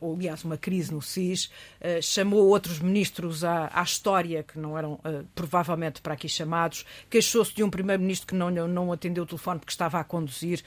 [0.00, 1.46] ou aliás uma crise no SIS,
[1.80, 6.84] uh, chamou outros ministros à, à, história, que não eram uh, provavelmente para aqui chamados,
[7.08, 10.62] queixou-se de um primeiro-ministro que não, não atendeu o telefone porque estava a conduzir,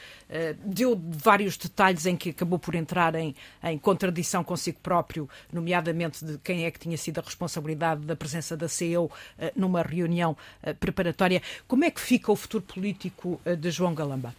[0.66, 6.38] deu vários detalhes em que acabou por entrar em, em contradição consigo próprio, nomeadamente de
[6.40, 9.12] quem é que tinha sido a responsabilidade da presença da CEO
[9.56, 10.36] numa reunião
[10.80, 11.42] preparatória.
[11.68, 14.34] Como é que fica o futuro político de João Galamba?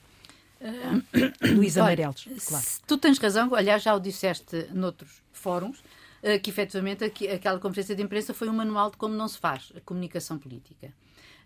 [1.55, 2.65] Luísa Meireles, claro.
[2.87, 8.03] Tu tens razão, aliás, já o disseste noutros fóruns, uh, que efetivamente aquela conferência de
[8.03, 10.93] imprensa foi um manual de como não se faz a comunicação política.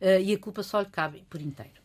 [0.01, 1.79] Uh, e a culpa só lhe cabe por inteiro.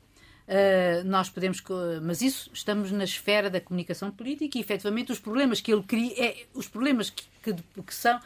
[0.46, 1.64] Uh, nós podemos,
[2.02, 6.14] mas isso estamos na esfera da comunicação política e efetivamente os problemas que ele cria,
[6.22, 8.20] é, os problemas que, que, que, são,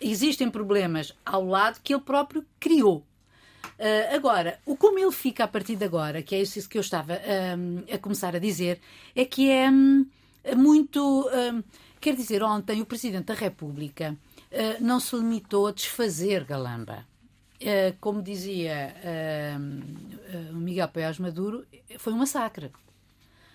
[0.00, 3.04] existem problemas ao lado que ele próprio criou.
[3.78, 6.82] Uh, agora, o como ele fica a partir de agora, que é isso que eu
[6.82, 8.80] estava a começar a dizer,
[9.14, 10.06] é que é um,
[10.56, 11.28] muito.
[11.28, 11.62] Um,
[12.00, 14.16] quer dizer, ontem o Presidente da República
[14.52, 17.06] uh, não se limitou a desfazer Galamba.
[17.60, 18.94] Uh, como dizia
[20.52, 21.64] Miguel Paiás Maduro,
[21.98, 22.70] foi um massacre.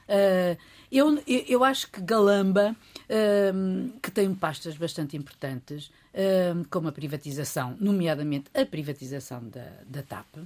[0.08, 0.58] Uh,
[0.92, 2.76] eu, eu acho que Galamba,
[3.10, 10.04] uh, que tem pastas bastante importantes, uh, como a privatização, nomeadamente a privatização da, da
[10.04, 10.38] TAP,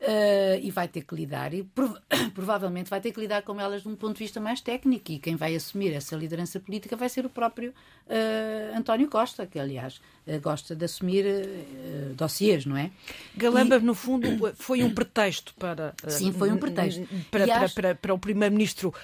[0.00, 1.94] Uh, e vai ter que lidar, e prov
[2.34, 5.12] provavelmente vai ter que lidar com elas de um ponto de vista mais técnico.
[5.12, 7.74] E quem vai assumir essa liderança política vai ser o próprio
[8.06, 12.90] uh, António Costa, que aliás uh, gosta de assumir uh, dossiês, não é?
[13.36, 13.80] Galamba, e...
[13.80, 15.94] no fundo, foi um pretexto para.
[16.08, 17.06] Sim, foi um pretexto.
[17.30, 17.74] Para, para, acho...
[17.74, 18.94] para, para, o Primeiro-Ministro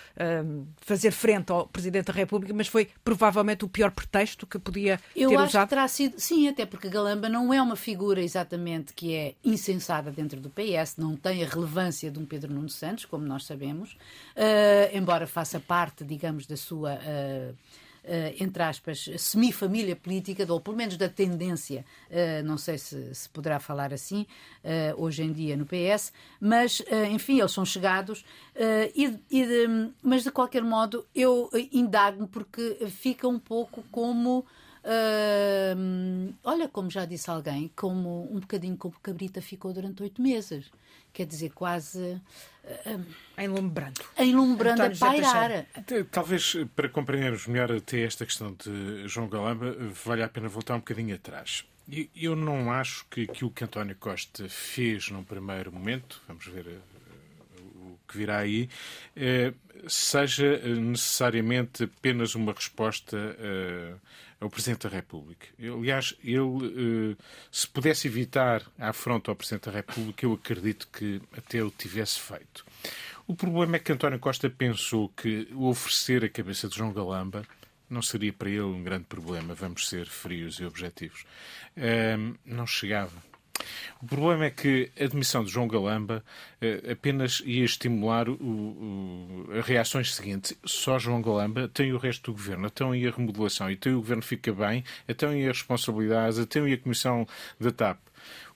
[0.78, 5.28] fazer frente ao Presidente da República, mas foi provavelmente o pior pretexto que podia Eu
[5.28, 5.64] ter acho usado.
[5.64, 10.10] Que terá sido, sim, até porque Galamba não é uma figura exatamente que é insensada
[10.10, 13.92] dentro do PS não tem a relevância de um Pedro Nuno Santos, como nós sabemos,
[14.36, 16.94] uh, embora faça parte, digamos, da sua.
[16.94, 17.54] Uh,
[18.06, 23.28] Uh, entre aspas, semifamília política, ou pelo menos da tendência, uh, não sei se, se,
[23.28, 24.24] poderá falar assim,
[24.62, 26.80] uh, hoje em dia no PS, mas,
[27.12, 28.24] enfim, eles são chegados,
[28.94, 34.46] e, e de, mas de qualquer modo eu indago-me porque fica um pouco como
[34.86, 40.70] Uh, olha, como já disse alguém, como um bocadinho como Cabrita ficou durante oito meses.
[41.12, 42.20] Quer dizer, quase.
[42.64, 43.04] Uh,
[43.42, 44.00] enlumbrando.
[44.16, 45.66] Enlumbrando a pairar.
[46.12, 50.78] Talvez para compreendermos melhor até esta questão de João Galamba, valha a pena voltar um
[50.78, 51.64] bocadinho atrás.
[52.14, 56.95] Eu não acho que aquilo que António Costa fez num primeiro momento, vamos ver o
[58.06, 58.68] que virá aí,
[59.88, 63.16] seja necessariamente apenas uma resposta
[64.40, 65.46] ao Presidente da República.
[65.58, 67.16] Aliás, ele,
[67.50, 72.20] se pudesse evitar a afronta ao Presidente da República, eu acredito que até o tivesse
[72.20, 72.64] feito.
[73.26, 77.44] O problema é que António Costa pensou que oferecer a cabeça de João Galamba
[77.88, 81.24] não seria para ele um grande problema, vamos ser frios e objetivos.
[82.44, 83.12] não chegava.
[84.02, 86.22] O problema é que a demissão de João Galamba
[86.60, 90.56] uh, apenas ia estimular o, o, as reações seguintes.
[90.64, 94.22] Só João Galamba tem o resto do governo, então e a remodelação, então o governo
[94.22, 97.26] fica bem, então e as responsabilidades, então e a comissão
[97.58, 97.98] da TAP.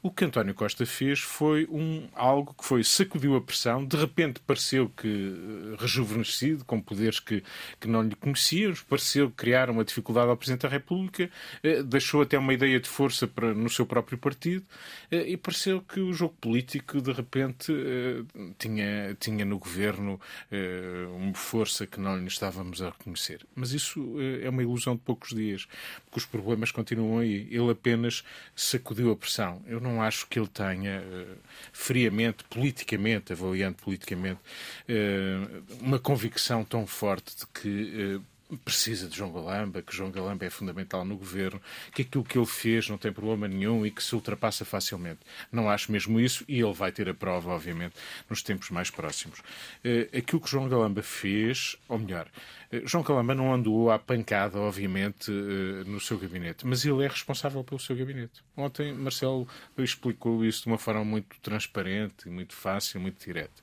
[0.03, 4.41] O que António Costa fez foi um, algo que foi sacudiu a pressão, de repente
[4.41, 7.43] pareceu que eh, rejuvenescido, com poderes que,
[7.79, 11.31] que não lhe conhecíamos, pareceu criar uma dificuldade ao Presidente da República,
[11.63, 14.65] eh, deixou até uma ideia de força para, no seu próprio partido
[15.11, 18.23] eh, e pareceu que o jogo político, de repente, eh,
[18.59, 20.19] tinha, tinha no governo
[20.51, 23.47] eh, uma força que não lhe estávamos a reconhecer.
[23.55, 25.67] Mas isso eh, é uma ilusão de poucos dias,
[26.05, 27.47] porque os problemas continuam aí.
[27.51, 28.25] Ele apenas
[28.57, 29.60] sacudiu a pressão.
[29.67, 31.37] Eu não acho que ele tenha, uh,
[31.73, 34.41] friamente, politicamente, avaliando politicamente,
[34.89, 38.25] uh, uma convicção tão forte de que uh,
[38.59, 41.61] precisa de João Galamba, que João Galamba é fundamental no governo,
[41.95, 45.21] que aquilo que ele fez não tem problema nenhum e que se ultrapassa facilmente.
[45.51, 47.95] Não acho mesmo isso e ele vai ter a prova, obviamente,
[48.29, 49.41] nos tempos mais próximos.
[49.41, 52.27] Uh, aquilo que João Galamba fez, ou melhor,
[52.73, 57.09] uh, João Galamba não andou à pancada, obviamente, uh, no seu gabinete, mas ele é
[57.09, 58.43] responsável pelo seu gabinete.
[58.57, 63.63] Ontem Marcelo explicou isso de uma forma muito transparente, muito fácil, muito direta.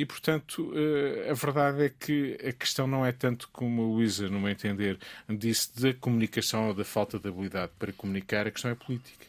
[0.00, 4.30] E, portanto, eh, a verdade é que a questão não é tanto como a Luísa,
[4.30, 8.70] no meu entender, disse da comunicação ou da falta de habilidade para comunicar, a questão
[8.70, 9.26] é política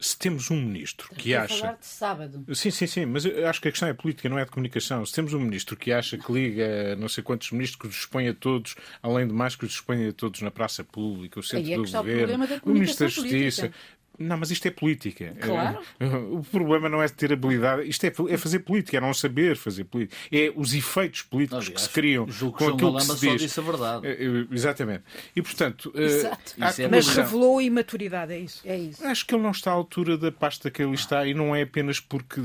[0.00, 1.58] se temos um ministro que acha.
[1.58, 2.54] Falar de sábado.
[2.54, 5.04] Sim, sim, sim, mas eu acho que a questão é política, não é de comunicação.
[5.04, 8.26] Se temos um ministro que acha que liga não sei quantos ministros, que os dispõe
[8.28, 11.70] a todos, além de mais que os dispõe a todos na praça pública, o centro
[11.70, 13.62] é do governo, o, o ministro da Justiça.
[13.62, 13.99] Política.
[14.20, 15.34] Não, mas isto é política.
[15.40, 15.80] Claro.
[16.30, 19.84] O problema não é ter habilidade, isto é, é fazer política, é não saber fazer
[19.84, 20.16] política.
[20.30, 23.20] É os efeitos políticos Aliás, que se criam com aquilo que se diz.
[23.20, 24.06] Só disse a verdade.
[24.06, 24.16] É,
[24.50, 25.04] exatamente.
[25.34, 25.92] E, portanto...
[25.94, 26.54] Eh, Exato.
[26.58, 28.62] É mas revelou imaturidade, é isso.
[28.64, 29.04] é isso.
[29.04, 31.62] Acho que ele não está à altura da pasta que ele está e não é
[31.62, 32.40] apenas porque,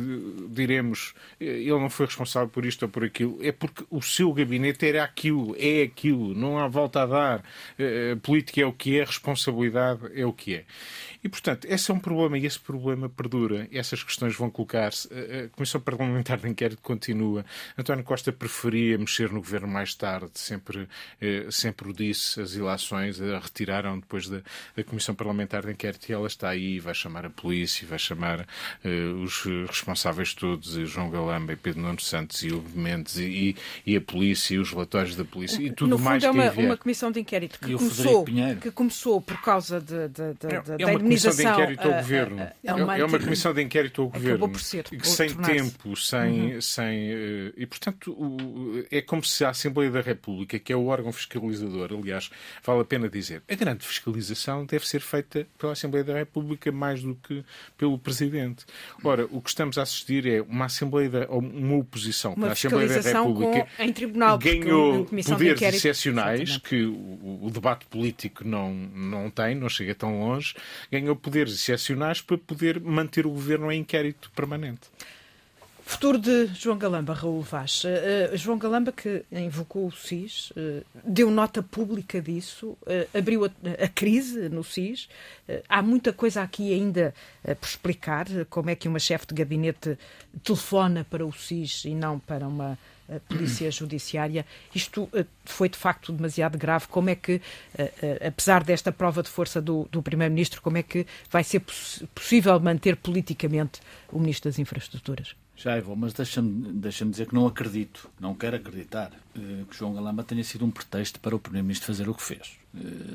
[0.50, 4.86] diremos, ele não foi responsável por isto ou por aquilo, é porque o seu gabinete
[4.86, 7.44] era aquilo, é aquilo, não há volta a dar.
[7.78, 10.66] Eh, a política é o que é, a responsabilidade é o que é.
[11.26, 13.68] E, portanto, esse é um problema e esse problema perdura.
[13.72, 15.10] Essas questões vão colocar-se.
[15.12, 17.44] A Comissão Parlamentar de Inquérito continua.
[17.76, 20.88] António Costa preferia mexer no governo mais tarde, sempre,
[21.20, 22.40] eh, sempre o disse.
[22.40, 24.42] As ilações a retiraram depois da,
[24.76, 28.42] da, Comissão Parlamentar de Inquérito e ela está aí, vai chamar a polícia, vai chamar
[28.42, 33.98] uh, os responsáveis todos, João Galamba e Pedro Nuno Santos e o Mendes e, e,
[33.98, 36.78] a polícia e os relatórios da polícia e tudo no mais fundo, é uma, uma
[36.78, 38.26] comissão de inquérito que começou,
[38.62, 42.48] que começou por causa de, de, de, é, é uma comissão de inquérito ao governo.
[42.64, 44.50] É, uma, é uma comissão de inquérito ao governo.
[44.50, 46.56] Por ser, sem tempo, sem.
[46.56, 46.62] Uhum.
[46.62, 50.86] sem uh, e, portanto, o, é como se a Assembleia da República, que é o
[50.88, 52.30] órgão fiscalizador, aliás,
[52.64, 57.02] vale a pena dizer, a grande fiscalização deve ser feita pela Assembleia da República mais
[57.02, 57.44] do que
[57.78, 58.66] pelo Presidente.
[59.04, 62.88] Ora, o que estamos a assistir é uma Assembleia, da, uma oposição uma a Assembleia
[62.88, 69.30] da República com, em tribunal, ganhou poderes excepcionais que o, o debate político não, não
[69.30, 70.56] tem, não chega tão longe,
[71.00, 74.90] ganhou poderes excepcionais para poder manter o governo em inquérito permanente.
[75.88, 77.84] Futuro de João Galamba, Raul Vaz.
[77.84, 83.50] Uh, João Galamba, que invocou o SIS, uh, deu nota pública disso, uh, abriu a,
[83.84, 85.08] a, crise no SIS.
[85.70, 89.96] há muita coisa aqui ainda por explicar, como é que uma chefe de gabinete
[90.44, 92.80] telefona para o SIS e não para uma
[93.28, 94.46] polícia judiciária.
[94.74, 96.88] Isto eh, foi de facto demasiado grave.
[96.88, 97.42] Como é que,
[97.78, 101.60] eh, eh, apesar desta prova de força do, do Primeiro-Ministro, como é que vai ser
[101.60, 103.80] poss possível manter politicamente
[104.12, 105.36] o Ministro das Infraestruturas?
[105.58, 110.22] Já vou, mas deixa-me deixa dizer que não acredito, não quero acreditar que João Galamba
[110.22, 112.58] tenha sido um pretexto para o Primeiro-Ministro fazer o que fez.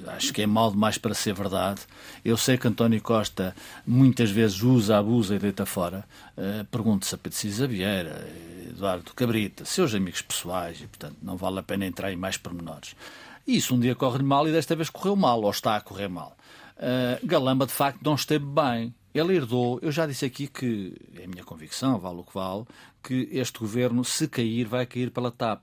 [0.07, 1.83] Acho que é mal demais para ser verdade.
[2.24, 3.55] Eu sei que António Costa
[3.87, 6.05] muitas vezes usa, abusa e deita fora.
[6.70, 8.26] Pergunto-se a Pedro Cisa Vieira,
[8.71, 12.95] Eduardo Cabrita, seus amigos pessoais, e portanto não vale a pena entrar em mais pormenores.
[13.47, 16.09] E isso um dia corre mal e desta vez correu mal, ou está a correr
[16.09, 16.37] mal.
[16.77, 18.95] Uh, Galamba, de facto, não esteve bem.
[19.13, 22.65] Ele herdou, eu já disse aqui que, é a minha convicção, vale o que vale,
[23.03, 25.63] que este governo, se cair, vai cair pela TAP.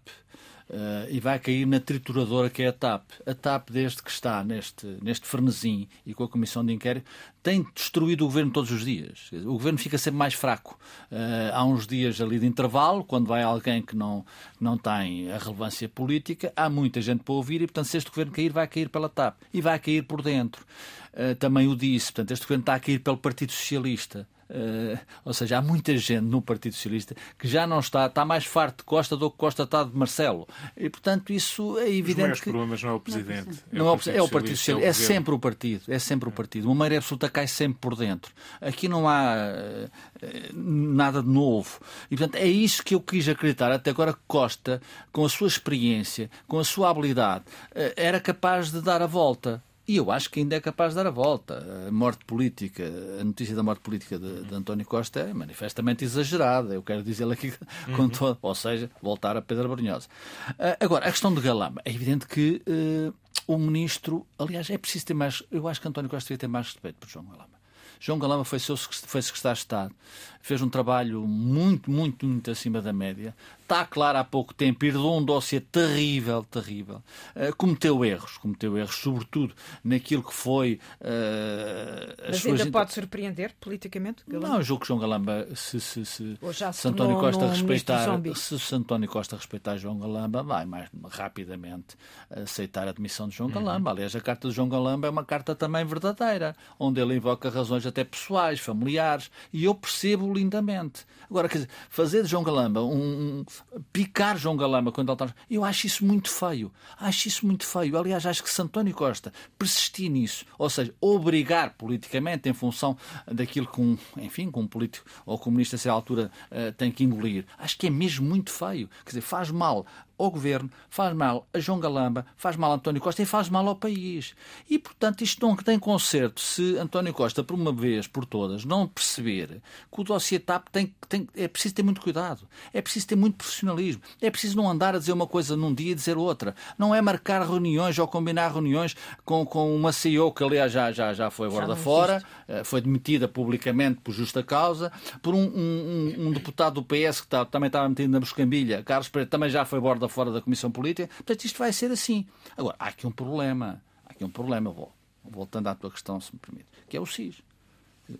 [0.70, 3.04] Uh, e vai cair na trituradora que é a TAP.
[3.26, 7.10] A TAP, desde que está neste, neste frenesim e com a comissão de inquérito,
[7.42, 9.32] tem destruído o governo todos os dias.
[9.32, 10.78] O governo fica sempre mais fraco.
[11.10, 14.26] Uh, há uns dias ali de intervalo, quando vai alguém que não,
[14.60, 18.34] não tem a relevância política, há muita gente para ouvir e, portanto, se este governo
[18.34, 20.66] cair, vai cair pela TAP e vai cair por dentro.
[21.14, 24.28] Uh, também o disse, portanto, este governo está a cair pelo Partido Socialista.
[24.50, 28.46] Uh, ou seja, há muita gente no Partido Socialista que já não está, está mais
[28.46, 30.48] farto de Costa do que Costa está de Marcelo.
[30.76, 32.34] E, portanto, isso é evidente.
[32.34, 32.50] Os que...
[32.50, 33.60] problemas não é o Presidente.
[33.72, 34.88] Não, não é, o, Partido é o Partido Socialista.
[34.88, 35.84] É, é, sempre o Partido.
[35.88, 36.66] É sempre o Partido.
[36.66, 38.34] Uma maioria absoluta cai sempre por dentro.
[38.62, 41.80] Aqui não há uh, nada de novo.
[42.10, 43.72] E, portanto, é isso que eu quis acreditar.
[43.72, 44.82] Até agora, Costa,
[45.12, 49.62] com a sua experiência, com a sua habilidade, uh, era capaz de dar a volta.
[49.88, 51.66] E eu acho que ainda é capaz de dar a volta.
[51.88, 52.84] A morte política,
[53.22, 56.74] a notícia da morte política de, de António Costa é manifestamente exagerada.
[56.74, 57.54] Eu quero dizer aqui
[57.96, 58.10] com uhum.
[58.10, 60.08] todo, ou seja, voltar a Pedro Brunhosa.
[60.52, 61.82] Uh, agora, a questão de Galamba.
[61.86, 63.14] É evidente que uh,
[63.48, 65.42] o ministro, aliás, é preciso ter mais.
[65.50, 67.58] Eu acho que António Costa devia ter mais respeito por João Galamba.
[68.00, 69.96] João Galamba foi, seu, foi secretário de Estado,
[70.42, 73.36] fez um trabalho muito, muito, muito acima da média
[73.68, 77.04] está claro há pouco tempo, herdou um dossiê terrível, terrível.
[77.36, 79.54] Uh, cometeu erros, cometeu erros, sobretudo
[79.84, 80.80] naquilo que foi.
[81.02, 84.24] Uh, Mas ainda pode surpreender politicamente?
[84.28, 84.48] Galamba?
[84.48, 88.60] Não, eu julgo que João Galamba, se, se, se, se, se António Costa respeitar, se,
[88.60, 91.98] se António Costa respeitar João Galamba, vai mais rapidamente
[92.30, 93.56] aceitar a admissão de João uhum.
[93.56, 93.92] Galamba.
[93.92, 97.86] Aliás, a carta de João Galamba é uma carta também verdadeira, onde ele invoca razões
[97.86, 101.06] até pessoais, familiares, e eu percebo lindamente.
[101.30, 103.44] Agora, quer dizer, fazer de João Galamba um,
[103.92, 105.36] picar João Galamba quando ele está.
[105.50, 106.72] Eu acho isso muito feio.
[107.00, 107.98] Acho isso muito feio.
[107.98, 113.68] Aliás, acho que se António Costa persistir nisso, ou seja, obrigar politicamente em função daquilo
[113.68, 117.46] que um, enfim, que um político ou comunista a essa altura uh, tem que engolir,
[117.58, 118.90] acho que é mesmo muito feio.
[119.04, 119.86] Quer dizer, faz mal
[120.18, 123.68] ao governo, faz mal a João Galamba, faz mal a António Costa e faz mal
[123.68, 124.34] ao país.
[124.70, 128.88] E, portanto, isto não tem conserto se António Costa, por uma vez por todas, não
[128.88, 133.16] perceber que o dossiê TAP tem, tem, é preciso ter muito cuidado, é preciso ter
[133.16, 136.56] muito profissionalismo, é preciso não andar a dizer uma coisa num dia e dizer outra.
[136.78, 141.14] Não é marcar reuniões ou combinar reuniões com, com uma CEO que, aliás, já, já,
[141.14, 146.32] já foi agora fora, eh, foi demitida publicamente por justa causa, por um, um, um
[146.32, 149.80] deputado do PS que tá, também estava metido na buscambilha, Carlos Pereira, também já foi
[149.80, 151.08] borda fora da Comissão Política.
[151.08, 152.26] Portanto, isto vai ser assim.
[152.56, 153.82] Agora, há aqui um problema.
[154.06, 154.92] Há aqui um problema, vou,
[155.24, 157.42] voltando à tua questão, se me permite, que é o SIS.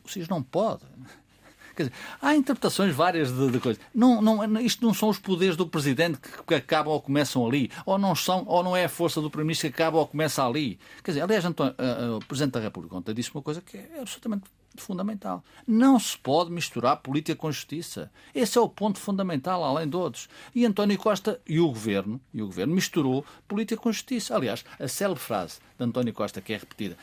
[0.04, 0.84] O SIS não pode.
[1.78, 3.82] Quer dizer, há interpretações várias de, de coisas.
[3.94, 7.70] Não, não, isto não são os poderes do Presidente que, que, acabam ou começam ali,
[7.86, 10.80] ou não são, ou não é a força do Primeiro-Ministro que acaba ou começa ali.
[11.04, 13.78] Quer dizer, aliás, António, uh, uh, o Presidente da República ontem disse uma coisa que
[13.78, 14.46] é absolutamente
[14.82, 15.44] fundamental.
[15.68, 18.12] Não se pode misturar política com justiça.
[18.34, 20.30] Esse é o ponto fundamental, além de outros.
[20.54, 24.36] E António Costa e o governo, e o governo misturou política com justiça.
[24.36, 26.98] Aliás, a célebre frase de António Costa, que é repetida,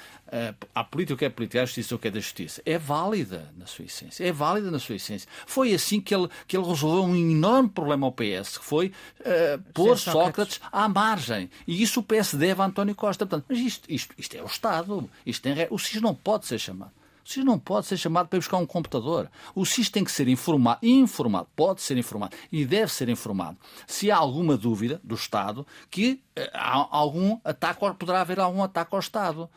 [0.74, 3.52] a ah, política que é política, a justiça o que é da justiça, é válida
[3.56, 4.26] na sua essência.
[4.26, 5.28] É válida na sua essência.
[5.46, 9.62] Foi assim que ele, que ele resolveu um enorme problema ao PS, que foi uh,
[9.72, 10.12] pôr Sócrates.
[10.12, 11.50] Sócrates à margem.
[11.66, 13.24] E isso o PS deve a António Costa.
[13.24, 15.08] Portanto, mas isto, isto, isto é o Estado.
[15.24, 16.92] Isto tem, o SIS não pode ser chamado.
[17.24, 19.30] O SIS não pode ser chamado para ir buscar um computador.
[19.54, 23.56] O SIS tem que ser informado, informado, pode ser informado e deve ser informado.
[23.86, 28.94] Se há alguma dúvida do Estado que eh, há algum ataque, poderá haver algum ataque
[28.94, 29.48] ao Estado.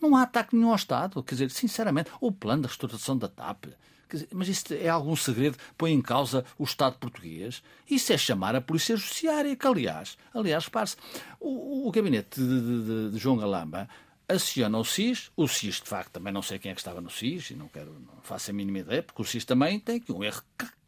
[0.00, 1.22] Não há ataque nenhum ao Estado.
[1.22, 3.66] Quer dizer, sinceramente, o plano da restauração da TAP.
[4.34, 5.56] Mas isso é algum segredo?
[5.78, 7.62] Põe em causa o Estado português?
[7.88, 10.96] Isso é chamar a Polícia Judiciária, que aliás, aliás, repare-se,
[11.40, 13.88] o, o, gabinete de, de, de, de João Galamba
[14.28, 15.30] aciona o SIS.
[15.36, 17.68] O SIS, de facto, também não sei quem é que estava no SIS e não
[17.68, 20.42] quero, não faço a mínima ideia, porque o SIS também tem aqui um erro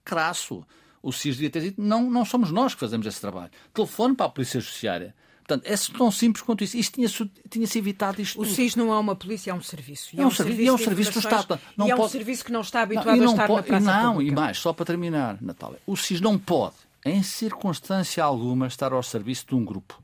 [0.05, 0.65] crasso.
[1.03, 3.51] O SIS devia ter dito: não, não somos nós que fazemos esse trabalho.
[3.73, 5.15] Telefone para a Polícia Judiciária.
[5.47, 6.75] Portanto, é tão simples quanto isso.
[6.77, 8.41] Isto tinha-se tinha evitado isto.
[8.41, 10.17] O SIS não é uma polícia, é um serviço.
[10.17, 11.61] É, é um, serviço, é um serviço do Estado.
[11.77, 14.03] Não e é um serviço que não está habituado não, a estar pode, na praça
[14.03, 14.33] Não, pública.
[14.33, 15.79] e mais, só para terminar, Natália.
[15.87, 20.03] O SIS não pode, em circunstância alguma, estar ao serviço de um grupo.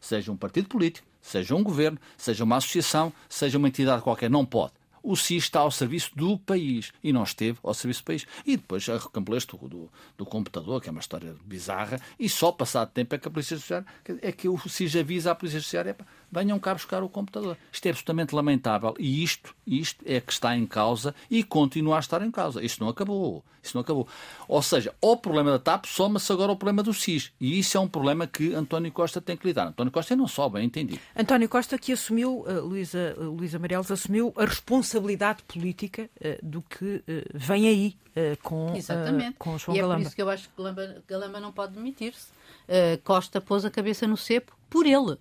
[0.00, 4.44] Seja um partido político, seja um governo, seja uma associação, seja uma entidade qualquer, não
[4.44, 4.72] pode.
[5.02, 8.26] O SIS está ao serviço do país e não esteve ao serviço do país.
[8.44, 12.50] E depois a recampleste do, do, do, computador, que é uma história bizarra, e só
[12.50, 13.86] passado tempo é que a Polícia Judiciária,
[14.20, 15.96] é que o SIS avisa à Polícia Judiciária,
[16.30, 17.56] venham cá buscar o computador.
[17.72, 22.00] Isto é absolutamente lamentável e isto, isto é que está em causa e continua a
[22.00, 22.62] estar em causa.
[22.62, 23.44] Isto não acabou.
[23.62, 24.08] Isso não acabou.
[24.46, 27.32] Ou seja, ao problema da TAP soma-se agora o problema do SIS.
[27.40, 29.68] E isso é um problema que António Costa tem que lidar.
[29.68, 31.00] António Costa não só, bem entendido.
[31.16, 36.62] António Costa que assumiu, uh, Luísa, uh, Luísa Marelos, assumiu a responsabilidade política uh, do
[36.62, 37.02] que
[37.34, 37.96] vem aí
[38.42, 38.72] com,
[39.38, 40.00] com João e Galamba.
[40.00, 42.26] é por isso que eu acho que Galamba, Galamba não pode demitir-se.
[43.04, 45.16] Costa pôs a cabeça no cepo por ele.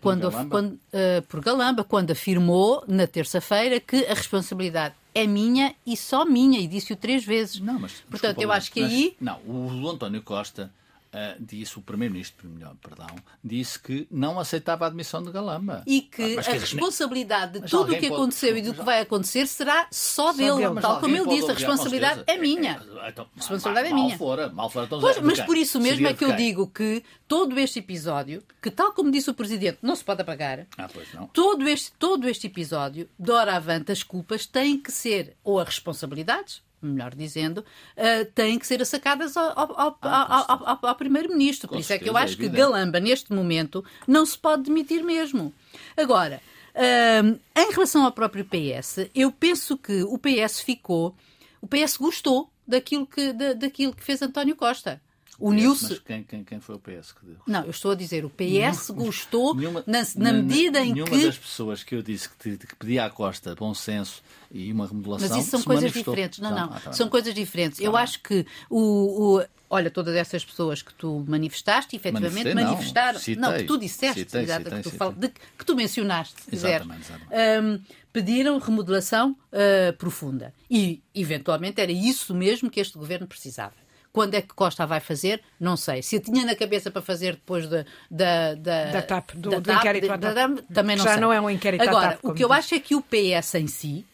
[0.00, 0.50] Quando, por Galamba.
[0.50, 0.80] Quando,
[1.28, 6.66] por Galamba, quando afirmou na terça-feira que a responsabilidade é minha e só minha, e
[6.66, 7.60] disse-o três vezes.
[7.60, 9.16] Não, mas, Portanto, eu acho que aí.
[9.20, 10.70] Não, o António Costa
[11.12, 15.82] uh, disse, o Primeiro-Ministro, melhor, perdão, disse que não aceitava a admissão de Galamba.
[15.86, 18.60] E que ah, a responsabilidade de tudo o que aconteceu pode...
[18.60, 20.68] e do que vai acontecer será só, só dele.
[20.68, 20.80] dele.
[20.80, 22.82] Tal como ele disse, a responsabilidade é minha.
[23.02, 24.08] É, então, a responsabilidade mal, é minha.
[24.08, 27.02] Mal fora, mal fora, então, pois, mas por isso mesmo é que eu digo que
[27.28, 30.88] todo este episódio, que tal como disse o Presidente, não se pode apagar, ah.
[31.32, 35.66] Todo, este, todo este episódio, de hora avante, as culpas têm que ser ou as
[35.66, 41.68] responsabilidades, melhor dizendo, uh, têm que ser sacadas ao, ao, ah, ao, ao, ao Primeiro-Ministro.
[41.68, 45.52] Por isso é que eu acho que Galamba, neste momento, não se pode demitir mesmo.
[45.96, 46.40] Agora,
[46.74, 51.14] uh, em relação ao próprio PS, eu penso que o PS ficou.
[51.60, 55.00] O PS gostou daquilo que, da, daquilo que fez António Costa.
[55.42, 55.88] Uniu-se.
[55.88, 57.36] Mas quem, quem, quem foi o PS que deu?
[57.46, 61.16] Não, eu estou a dizer, o PS gostou nenhuma, na, na, medida em nenhuma que.
[61.16, 64.86] Nenhuma das pessoas que eu disse que, que pedia à Costa bom senso e uma
[64.86, 65.28] remodelação.
[65.28, 66.14] Mas isso são coisas manifestou.
[66.14, 66.38] diferentes.
[66.38, 66.72] Não, não.
[66.72, 67.78] Ah, tá são coisas diferentes.
[67.78, 73.18] Tá eu acho que o, o, Olha, todas essas pessoas que tu manifestaste, efetivamente manifestaram.
[73.38, 75.12] Não, não, que tu disseste, citei, exato, citei, que, tu fal...
[75.12, 77.80] de, que tu mencionaste, exatamente, exatamente.
[77.90, 80.52] Um, pediram remodelação uh, profunda.
[80.70, 83.72] E, eventualmente, era isso mesmo que este governo precisava.
[84.12, 85.40] Quando é que Costa vai fazer?
[85.58, 86.02] Não sei.
[86.02, 89.62] Se tinha na cabeça para fazer depois da, da, da, da TAP, do, da do
[89.62, 91.20] TAP, inquérito da, da, também não Já sei.
[91.20, 93.66] não é um inquérito Agora, TAP, o que eu acho é que o PS em
[93.66, 94.04] si,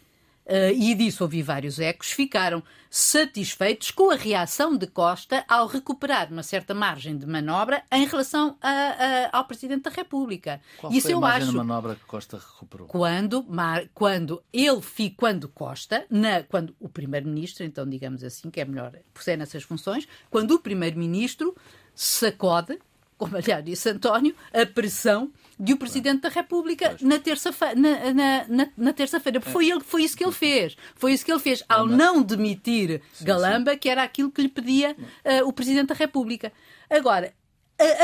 [0.49, 6.33] Uh, e disso ouvi vários ecos, ficaram satisfeitos com a reação de Costa ao recuperar
[6.33, 10.59] uma certa margem de manobra em relação a, a, ao Presidente da República.
[10.79, 11.51] Qual Isso foi eu a margem acho.
[11.51, 12.87] de manobra que Costa recuperou?
[12.87, 14.81] Quando, mar, quando ele
[15.19, 19.63] quando Costa, na, quando o Primeiro-Ministro, então digamos assim, que é melhor por ser nessas
[19.63, 21.55] funções, quando o Primeiro-Ministro
[21.95, 22.79] sacode,
[23.19, 27.75] como aliás disse António, a pressão de o Presidente da República na terça-feira.
[27.75, 29.41] Na, na, na, na terça-feira.
[29.41, 30.77] Foi, ele, foi isso que ele fez.
[30.95, 34.97] Foi isso que ele fez ao não demitir Galamba, que era aquilo que lhe pedia
[35.25, 36.53] uh, o Presidente da República.
[36.89, 37.33] Agora,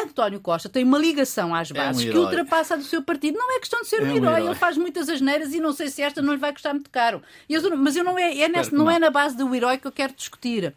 [0.02, 3.36] António Costa tem uma ligação às bases é um que ultrapassa a do seu partido.
[3.36, 4.34] Não é questão de ser É um, herói.
[4.36, 4.46] herói.
[4.46, 7.20] ele faz muitas asneiras e não sei se esta não lhe vai custar muito caro.
[7.48, 8.90] Eu- mas eu não é, é que não não.
[8.90, 10.72] é na base do herói que eu quero discutir.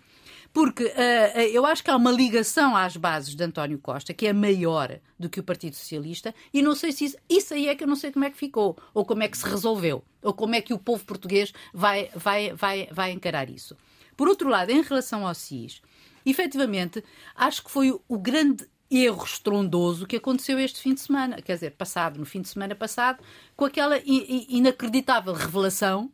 [0.58, 4.34] Porque ah, eu acho que há uma ligação às bases de António Costa que é
[4.34, 7.84] maior do que o Partido Socialista e não sei se isso, isso aí é que
[7.84, 10.56] eu não sei como é que ficou, ou como é que se resolveu, ou como
[10.56, 13.78] é que o povo português vai, vai, vai, vai encarar isso.
[14.16, 15.80] Por outro lado, em relação ao SIS,
[16.26, 17.04] efetivamente,
[17.36, 21.72] acho que foi o- grande erro estrondoso que aconteceu este fim de semana, quer dizer,
[21.74, 23.24] passado, no fim de semana passado,
[23.56, 26.12] com aquela inacreditável revelação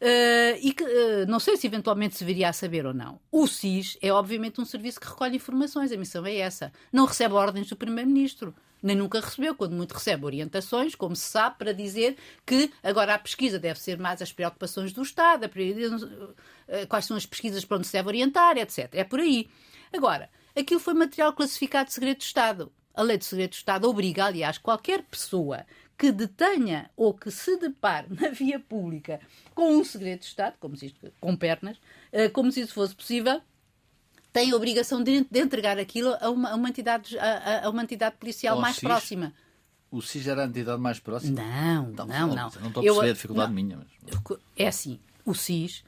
[0.00, 3.18] eh, e que eh, não sei se eventualmente se viria a saber ou não.
[3.30, 6.72] O SIS é obviamente um serviço que recolhe informações, a missão é essa.
[6.92, 8.54] Não recebe ordens do Primeiro-Ministro.
[8.82, 13.18] Nem nunca recebeu, quando muito recebe orientações, como se sabe, para dizer que agora a
[13.18, 15.50] pesquisa deve ser mais as preocupações do Estado,
[16.68, 18.88] eh, quais são as pesquisas para onde se deve orientar, etc.
[18.92, 19.48] É por aí.
[19.92, 22.70] Agora, aquilo foi material classificado de segredo de Estado.
[22.94, 25.66] A lei de segredo de Estado obriga, aliás, qualquer pessoa
[25.96, 29.20] que detenha ou que se depare na via pública
[29.54, 31.78] com um segredo de Estado, como se isto, com pernas,
[32.12, 33.40] eh, como se isso fosse possível,
[34.32, 38.16] tem a obrigação de, entregar aquilo a uma, a uma entidade, a, a uma entidade
[38.16, 38.84] policial mais SIS?
[38.84, 39.32] próxima.
[39.90, 41.40] O SIS era a entidade mais próxima?
[41.40, 42.50] Não, Então, não, não, não.
[42.60, 43.54] Não estou a perceber a dificuldade não.
[43.54, 43.78] minha.
[43.78, 44.38] Mas...
[44.54, 45.82] É assim, o SIS,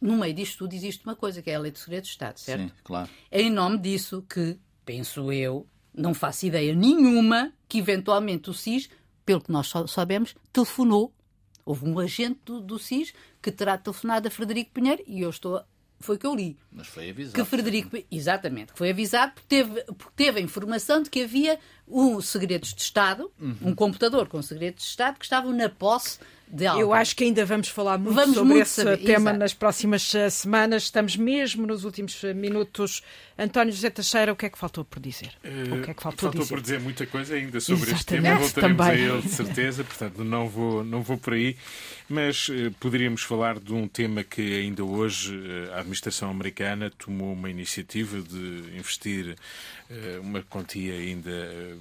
[0.00, 2.38] no meio disto tudo, existe uma coisa, que é a lei de segredo de Estado,
[2.38, 2.62] certo?
[2.62, 3.10] Sim, claro.
[3.28, 8.88] É em nome disso que, penso eu, não faço ideia nenhuma que eventualmente o SIS,
[9.24, 11.12] pelo que nós sabemos, telefonou.
[11.64, 15.62] Houve um agente do, do SIS que terá telefonado a Frederico Pinheiro e eu estou.
[16.02, 16.56] Foi o que eu li.
[16.72, 17.34] Mas foi avisado.
[17.34, 17.96] Que Frederico.
[18.10, 22.72] Exatamente, que foi avisado porque teve, porque teve a informação de que havia um segredos
[22.74, 23.56] de Estado, Uhum.
[23.62, 26.18] um computador com segredos de Estado que estavam na posse
[26.50, 26.82] de alguém.
[26.82, 29.38] Eu acho que ainda vamos falar muito Vamos sobre muito esse saber, tema exato.
[29.38, 30.82] nas próximas eh, semanas.
[30.84, 33.02] Estamos mesmo nos últimos eh, minutos.
[33.38, 35.30] António José Teixeira, o que é que faltou por dizer?
[35.42, 36.54] o que é que faltou, Faltou dizer?
[36.54, 38.38] por dizer muita coisa ainda sobre este Exatamente, tema.
[38.38, 38.92] Voltaremos também.
[38.92, 39.84] a ele, de certeza.
[39.84, 41.56] Portanto, não vou, não vou por aí.
[42.08, 47.32] Mas uh, poderíamos falar de um tema que ainda hoje uh, a administração americana tomou
[47.32, 49.36] uma iniciativa de investir
[50.22, 51.30] uma quantia ainda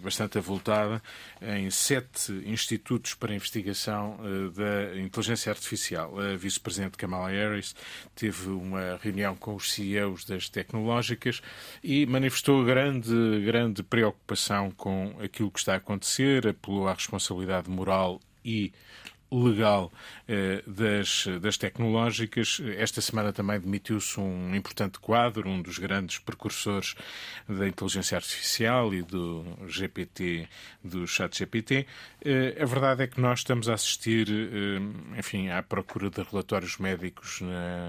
[0.02, 1.02] bastante avultada
[1.42, 4.18] em sete institutos para investigação
[4.56, 6.20] da inteligência artificial.
[6.20, 7.76] A vice-presidente Kamala Harris
[8.16, 11.42] teve uma reunião com os CEOs das tecnológicas
[11.84, 18.20] e manifestou grande, grande preocupação com aquilo que está a acontecer, apelou à responsabilidade moral
[18.44, 18.72] e
[19.32, 20.19] legal eh,
[20.68, 22.62] das, das tecnológicas.
[22.78, 26.96] Esta semana também demitiu-se um importante quadro, um dos grandes precursores
[27.48, 30.48] da inteligência artificial e do GPT,
[30.84, 31.88] do chat GPT.
[32.24, 36.78] Eh, a verdade é que nós estamos a assistir, eh, enfim, à procura de relatórios
[36.78, 37.42] médicos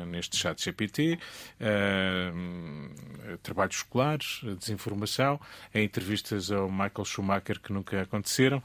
[0.07, 1.19] neste chat GPT,
[3.43, 5.41] trabalhos escolares, desinformação,
[5.75, 8.63] a entrevistas ao Michael Schumacher que nunca aconteceram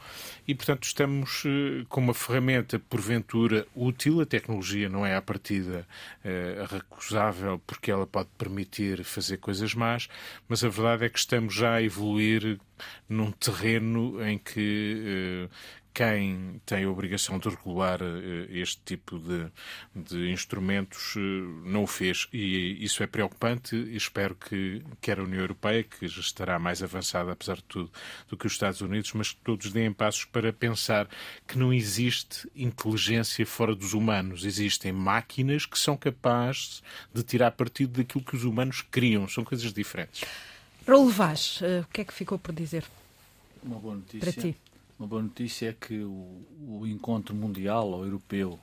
[0.48, 1.44] e, portanto, estamos
[1.90, 5.88] com uma ferramenta porventura útil, a tecnologia não é à partida
[6.24, 10.08] eh, recusável porque ela pode permitir fazer coisas más,
[10.48, 12.60] mas a verdade é que estamos já a evoluir
[13.08, 15.56] num terreno em que eh,
[15.96, 19.48] quem tem a obrigação de regular eh, este tipo de,
[19.96, 21.20] de, instrumentos eh,
[21.64, 22.28] não o fez.
[22.34, 26.84] E isso é preocupante e espero que quer a União Europeia, que já estará mais
[26.84, 27.90] avançada, apesar de tudo,
[28.28, 31.08] do que os Estados Unidos, mas que todos deem passos para pensar
[31.48, 34.44] que não existe inteligência fora dos humanos.
[34.44, 36.84] Existem máquinas que são capazes
[37.14, 39.30] de tirar partido daquilo que os humanos criam.
[39.30, 40.26] São coisas diferentes.
[40.86, 42.84] Raul Vaz, uh, o que é que ficou por dizer?
[43.64, 44.20] Uma boa notícia.
[44.20, 44.58] Para ti.
[44.98, 48.60] Uma boa notícia é que o, o encontro mundial ou europeu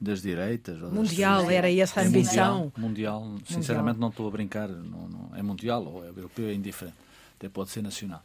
[0.00, 0.78] das direitas.
[0.80, 1.52] mundial, das...
[1.52, 2.72] era essa a é ambição.
[2.76, 6.54] Mundial, mundial, sinceramente não estou a brincar, não, não, é mundial ou é europeu, é
[6.54, 6.96] indiferente,
[7.38, 8.22] até pode ser nacional.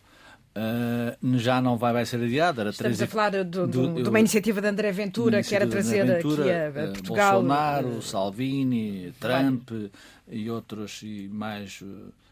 [0.57, 2.61] Uh, já não vai, vai ser adiado.
[2.61, 3.03] Era Estamos 13...
[3.03, 6.41] a falar do, do, do, de uma iniciativa de André Ventura, que era trazer Ventura,
[6.41, 7.33] aqui a, a Portugal.
[7.33, 9.91] Bolsonaro, Salvini, Trump vai.
[10.29, 11.83] e outros, e mais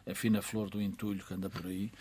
[0.09, 1.91] a fina flor do entulho que anda por aí.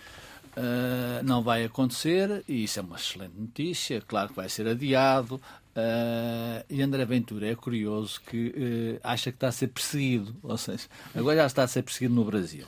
[0.56, 4.00] Uh, não vai acontecer e isso é uma excelente notícia.
[4.06, 5.40] Claro que vai ser adiado.
[5.76, 10.56] Uh, e André Ventura é curioso que uh, acha que está a ser perseguido, ou
[10.56, 12.66] seja, agora já está a ser perseguido no Brasil.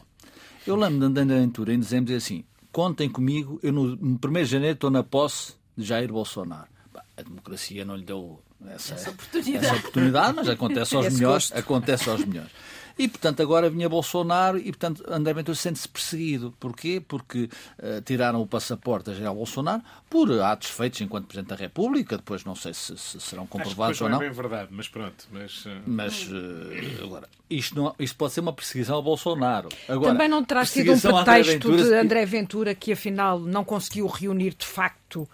[0.66, 4.32] Eu lembro de André Ventura em dezembro dizer assim: contem comigo, eu no, no 1
[4.32, 6.66] de janeiro estou na posse de Jair Bolsonaro.
[6.93, 9.66] Bah, a democracia não lhe deu essa, essa, oportunidade.
[9.66, 10.37] essa oportunidade.
[10.37, 11.53] mas acontece aos melhores.
[11.53, 12.51] Acontece aos melhores.
[12.99, 16.55] E, portanto, agora vinha Bolsonaro e, portanto, André Ventura sente-se perseguido.
[16.59, 17.03] Porquê?
[17.07, 17.44] Porque
[17.78, 22.16] uh, tiraram o passaporte a Jair Bolsonaro por atos feitos enquanto Presidente da República.
[22.16, 24.18] Depois não sei se, se serão comprovados ou não.
[24.18, 25.26] não é bem verdade, mas pronto.
[25.30, 25.70] Mas, uh...
[25.86, 29.68] mas uh, agora, isto, não, isto pode ser uma perseguição a Bolsonaro.
[29.88, 34.55] Agora, Também não terá sido um pretexto de André Ventura que, afinal, não conseguiu reunir
[34.55, 35.28] de facto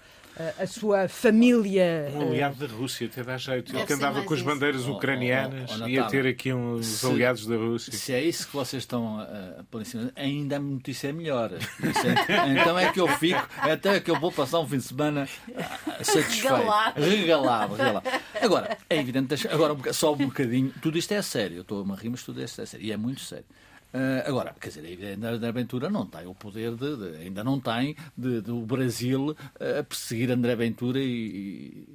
[0.59, 2.11] a sua família.
[2.15, 3.75] Um aliado da Rússia, até dá jeito.
[3.75, 4.93] Ele que andava com as bandeiras isso.
[4.93, 7.93] ucranianas, oh, oh, oh, ia ter aqui uns se, aliados da Rússia.
[7.93, 11.53] Se é isso que vocês estão a, pôr em cima, ainda a notícia é melhor.
[11.53, 15.29] É, então é que eu fico, até que eu vou passar um fim de semana
[15.57, 16.55] ah, satisfeito.
[16.55, 17.01] Regalado.
[17.01, 18.09] Regalado, regalado.
[18.41, 21.59] Agora, é evidente, agora só um bocadinho, tudo isto é sério.
[21.59, 22.87] Eu estou a me rir, mas tudo isto é sério.
[22.87, 23.45] E é muito sério.
[23.93, 27.95] Uh, agora, quer dizer, a Aventura não tem o poder de, de ainda não tem
[28.17, 31.89] de, de, o Brasil uh, a perseguir André Ventura e, e...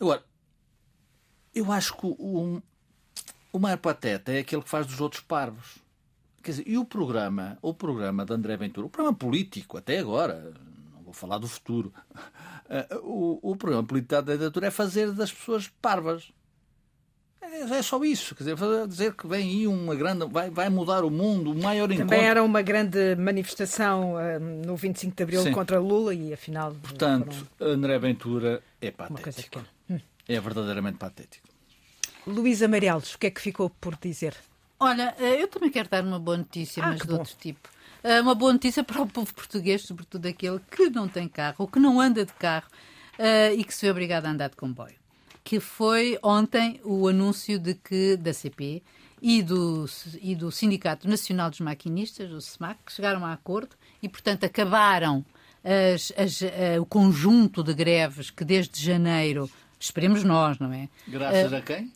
[0.00, 0.22] Agora,
[1.52, 2.62] eu acho que o,
[3.52, 5.78] o maior pateta é aquele que faz dos outros parvos.
[6.40, 10.52] Quer dizer, e o programa, o programa de André Ventura, o programa político, até agora,
[10.92, 15.32] não vou falar do futuro, uh, o, o programa político da Ventura é fazer das
[15.32, 16.30] pessoas parvas.
[17.54, 20.26] É, é só isso, quer dizer, dizer que vem aí uma grande.
[20.26, 22.24] vai, vai mudar o mundo, o maior Também encontro.
[22.24, 25.52] era uma grande manifestação uh, no 25 de Abril Sim.
[25.52, 26.72] contra Lula e afinal.
[26.74, 27.72] Portanto, foram...
[27.72, 29.62] André Ventura é patético.
[29.88, 30.00] Hum.
[30.28, 31.46] É verdadeiramente patético.
[32.26, 34.34] Luísa Amarelos, o que é que ficou por dizer?
[34.80, 37.18] Olha, eh, eu também quero dar uma boa notícia, ah, mas de bom.
[37.18, 37.68] outro tipo.
[38.02, 41.68] Eh, uma boa notícia para o povo português, sobretudo aquele que não tem carro ou
[41.68, 42.66] que não anda de carro
[43.56, 45.03] e que se vê obrigado a andar de comboio
[45.44, 48.82] que foi ontem o anúncio de que da CP
[49.20, 49.84] e do,
[50.20, 55.24] e do Sindicato Nacional dos Maquinistas, o SMAC, chegaram a acordo e, portanto, acabaram
[55.62, 60.88] as, as, uh, o conjunto de greves que desde janeiro, esperemos nós, não é?
[61.06, 61.92] Graças uh, a quem?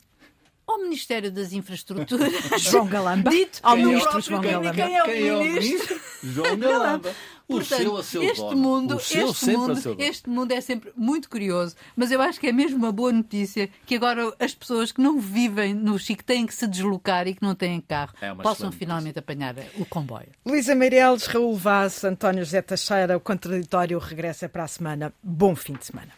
[0.66, 2.30] ao Ministério das Infraestruturas.
[2.60, 3.30] João Galamba.
[3.30, 4.74] Dito ao Ministro João Galamba.
[4.74, 6.00] Quem é o, quem é o Ministro?
[6.22, 7.14] João Galamba.
[7.48, 8.56] Portanto, seu este dono.
[8.56, 12.76] mundo, este mundo, este mundo é sempre muito curioso, mas eu acho que é mesmo
[12.76, 16.66] uma boa notícia que agora as pessoas que não vivem no Chico têm que se
[16.66, 19.20] deslocar e que não têm carro é possam finalmente notícia.
[19.20, 20.28] apanhar o comboio.
[20.44, 25.12] Luísa Meireles, Raul Vaz, António José Teixeira, o contraditório regressa para a semana.
[25.22, 26.12] Bom fim de semana.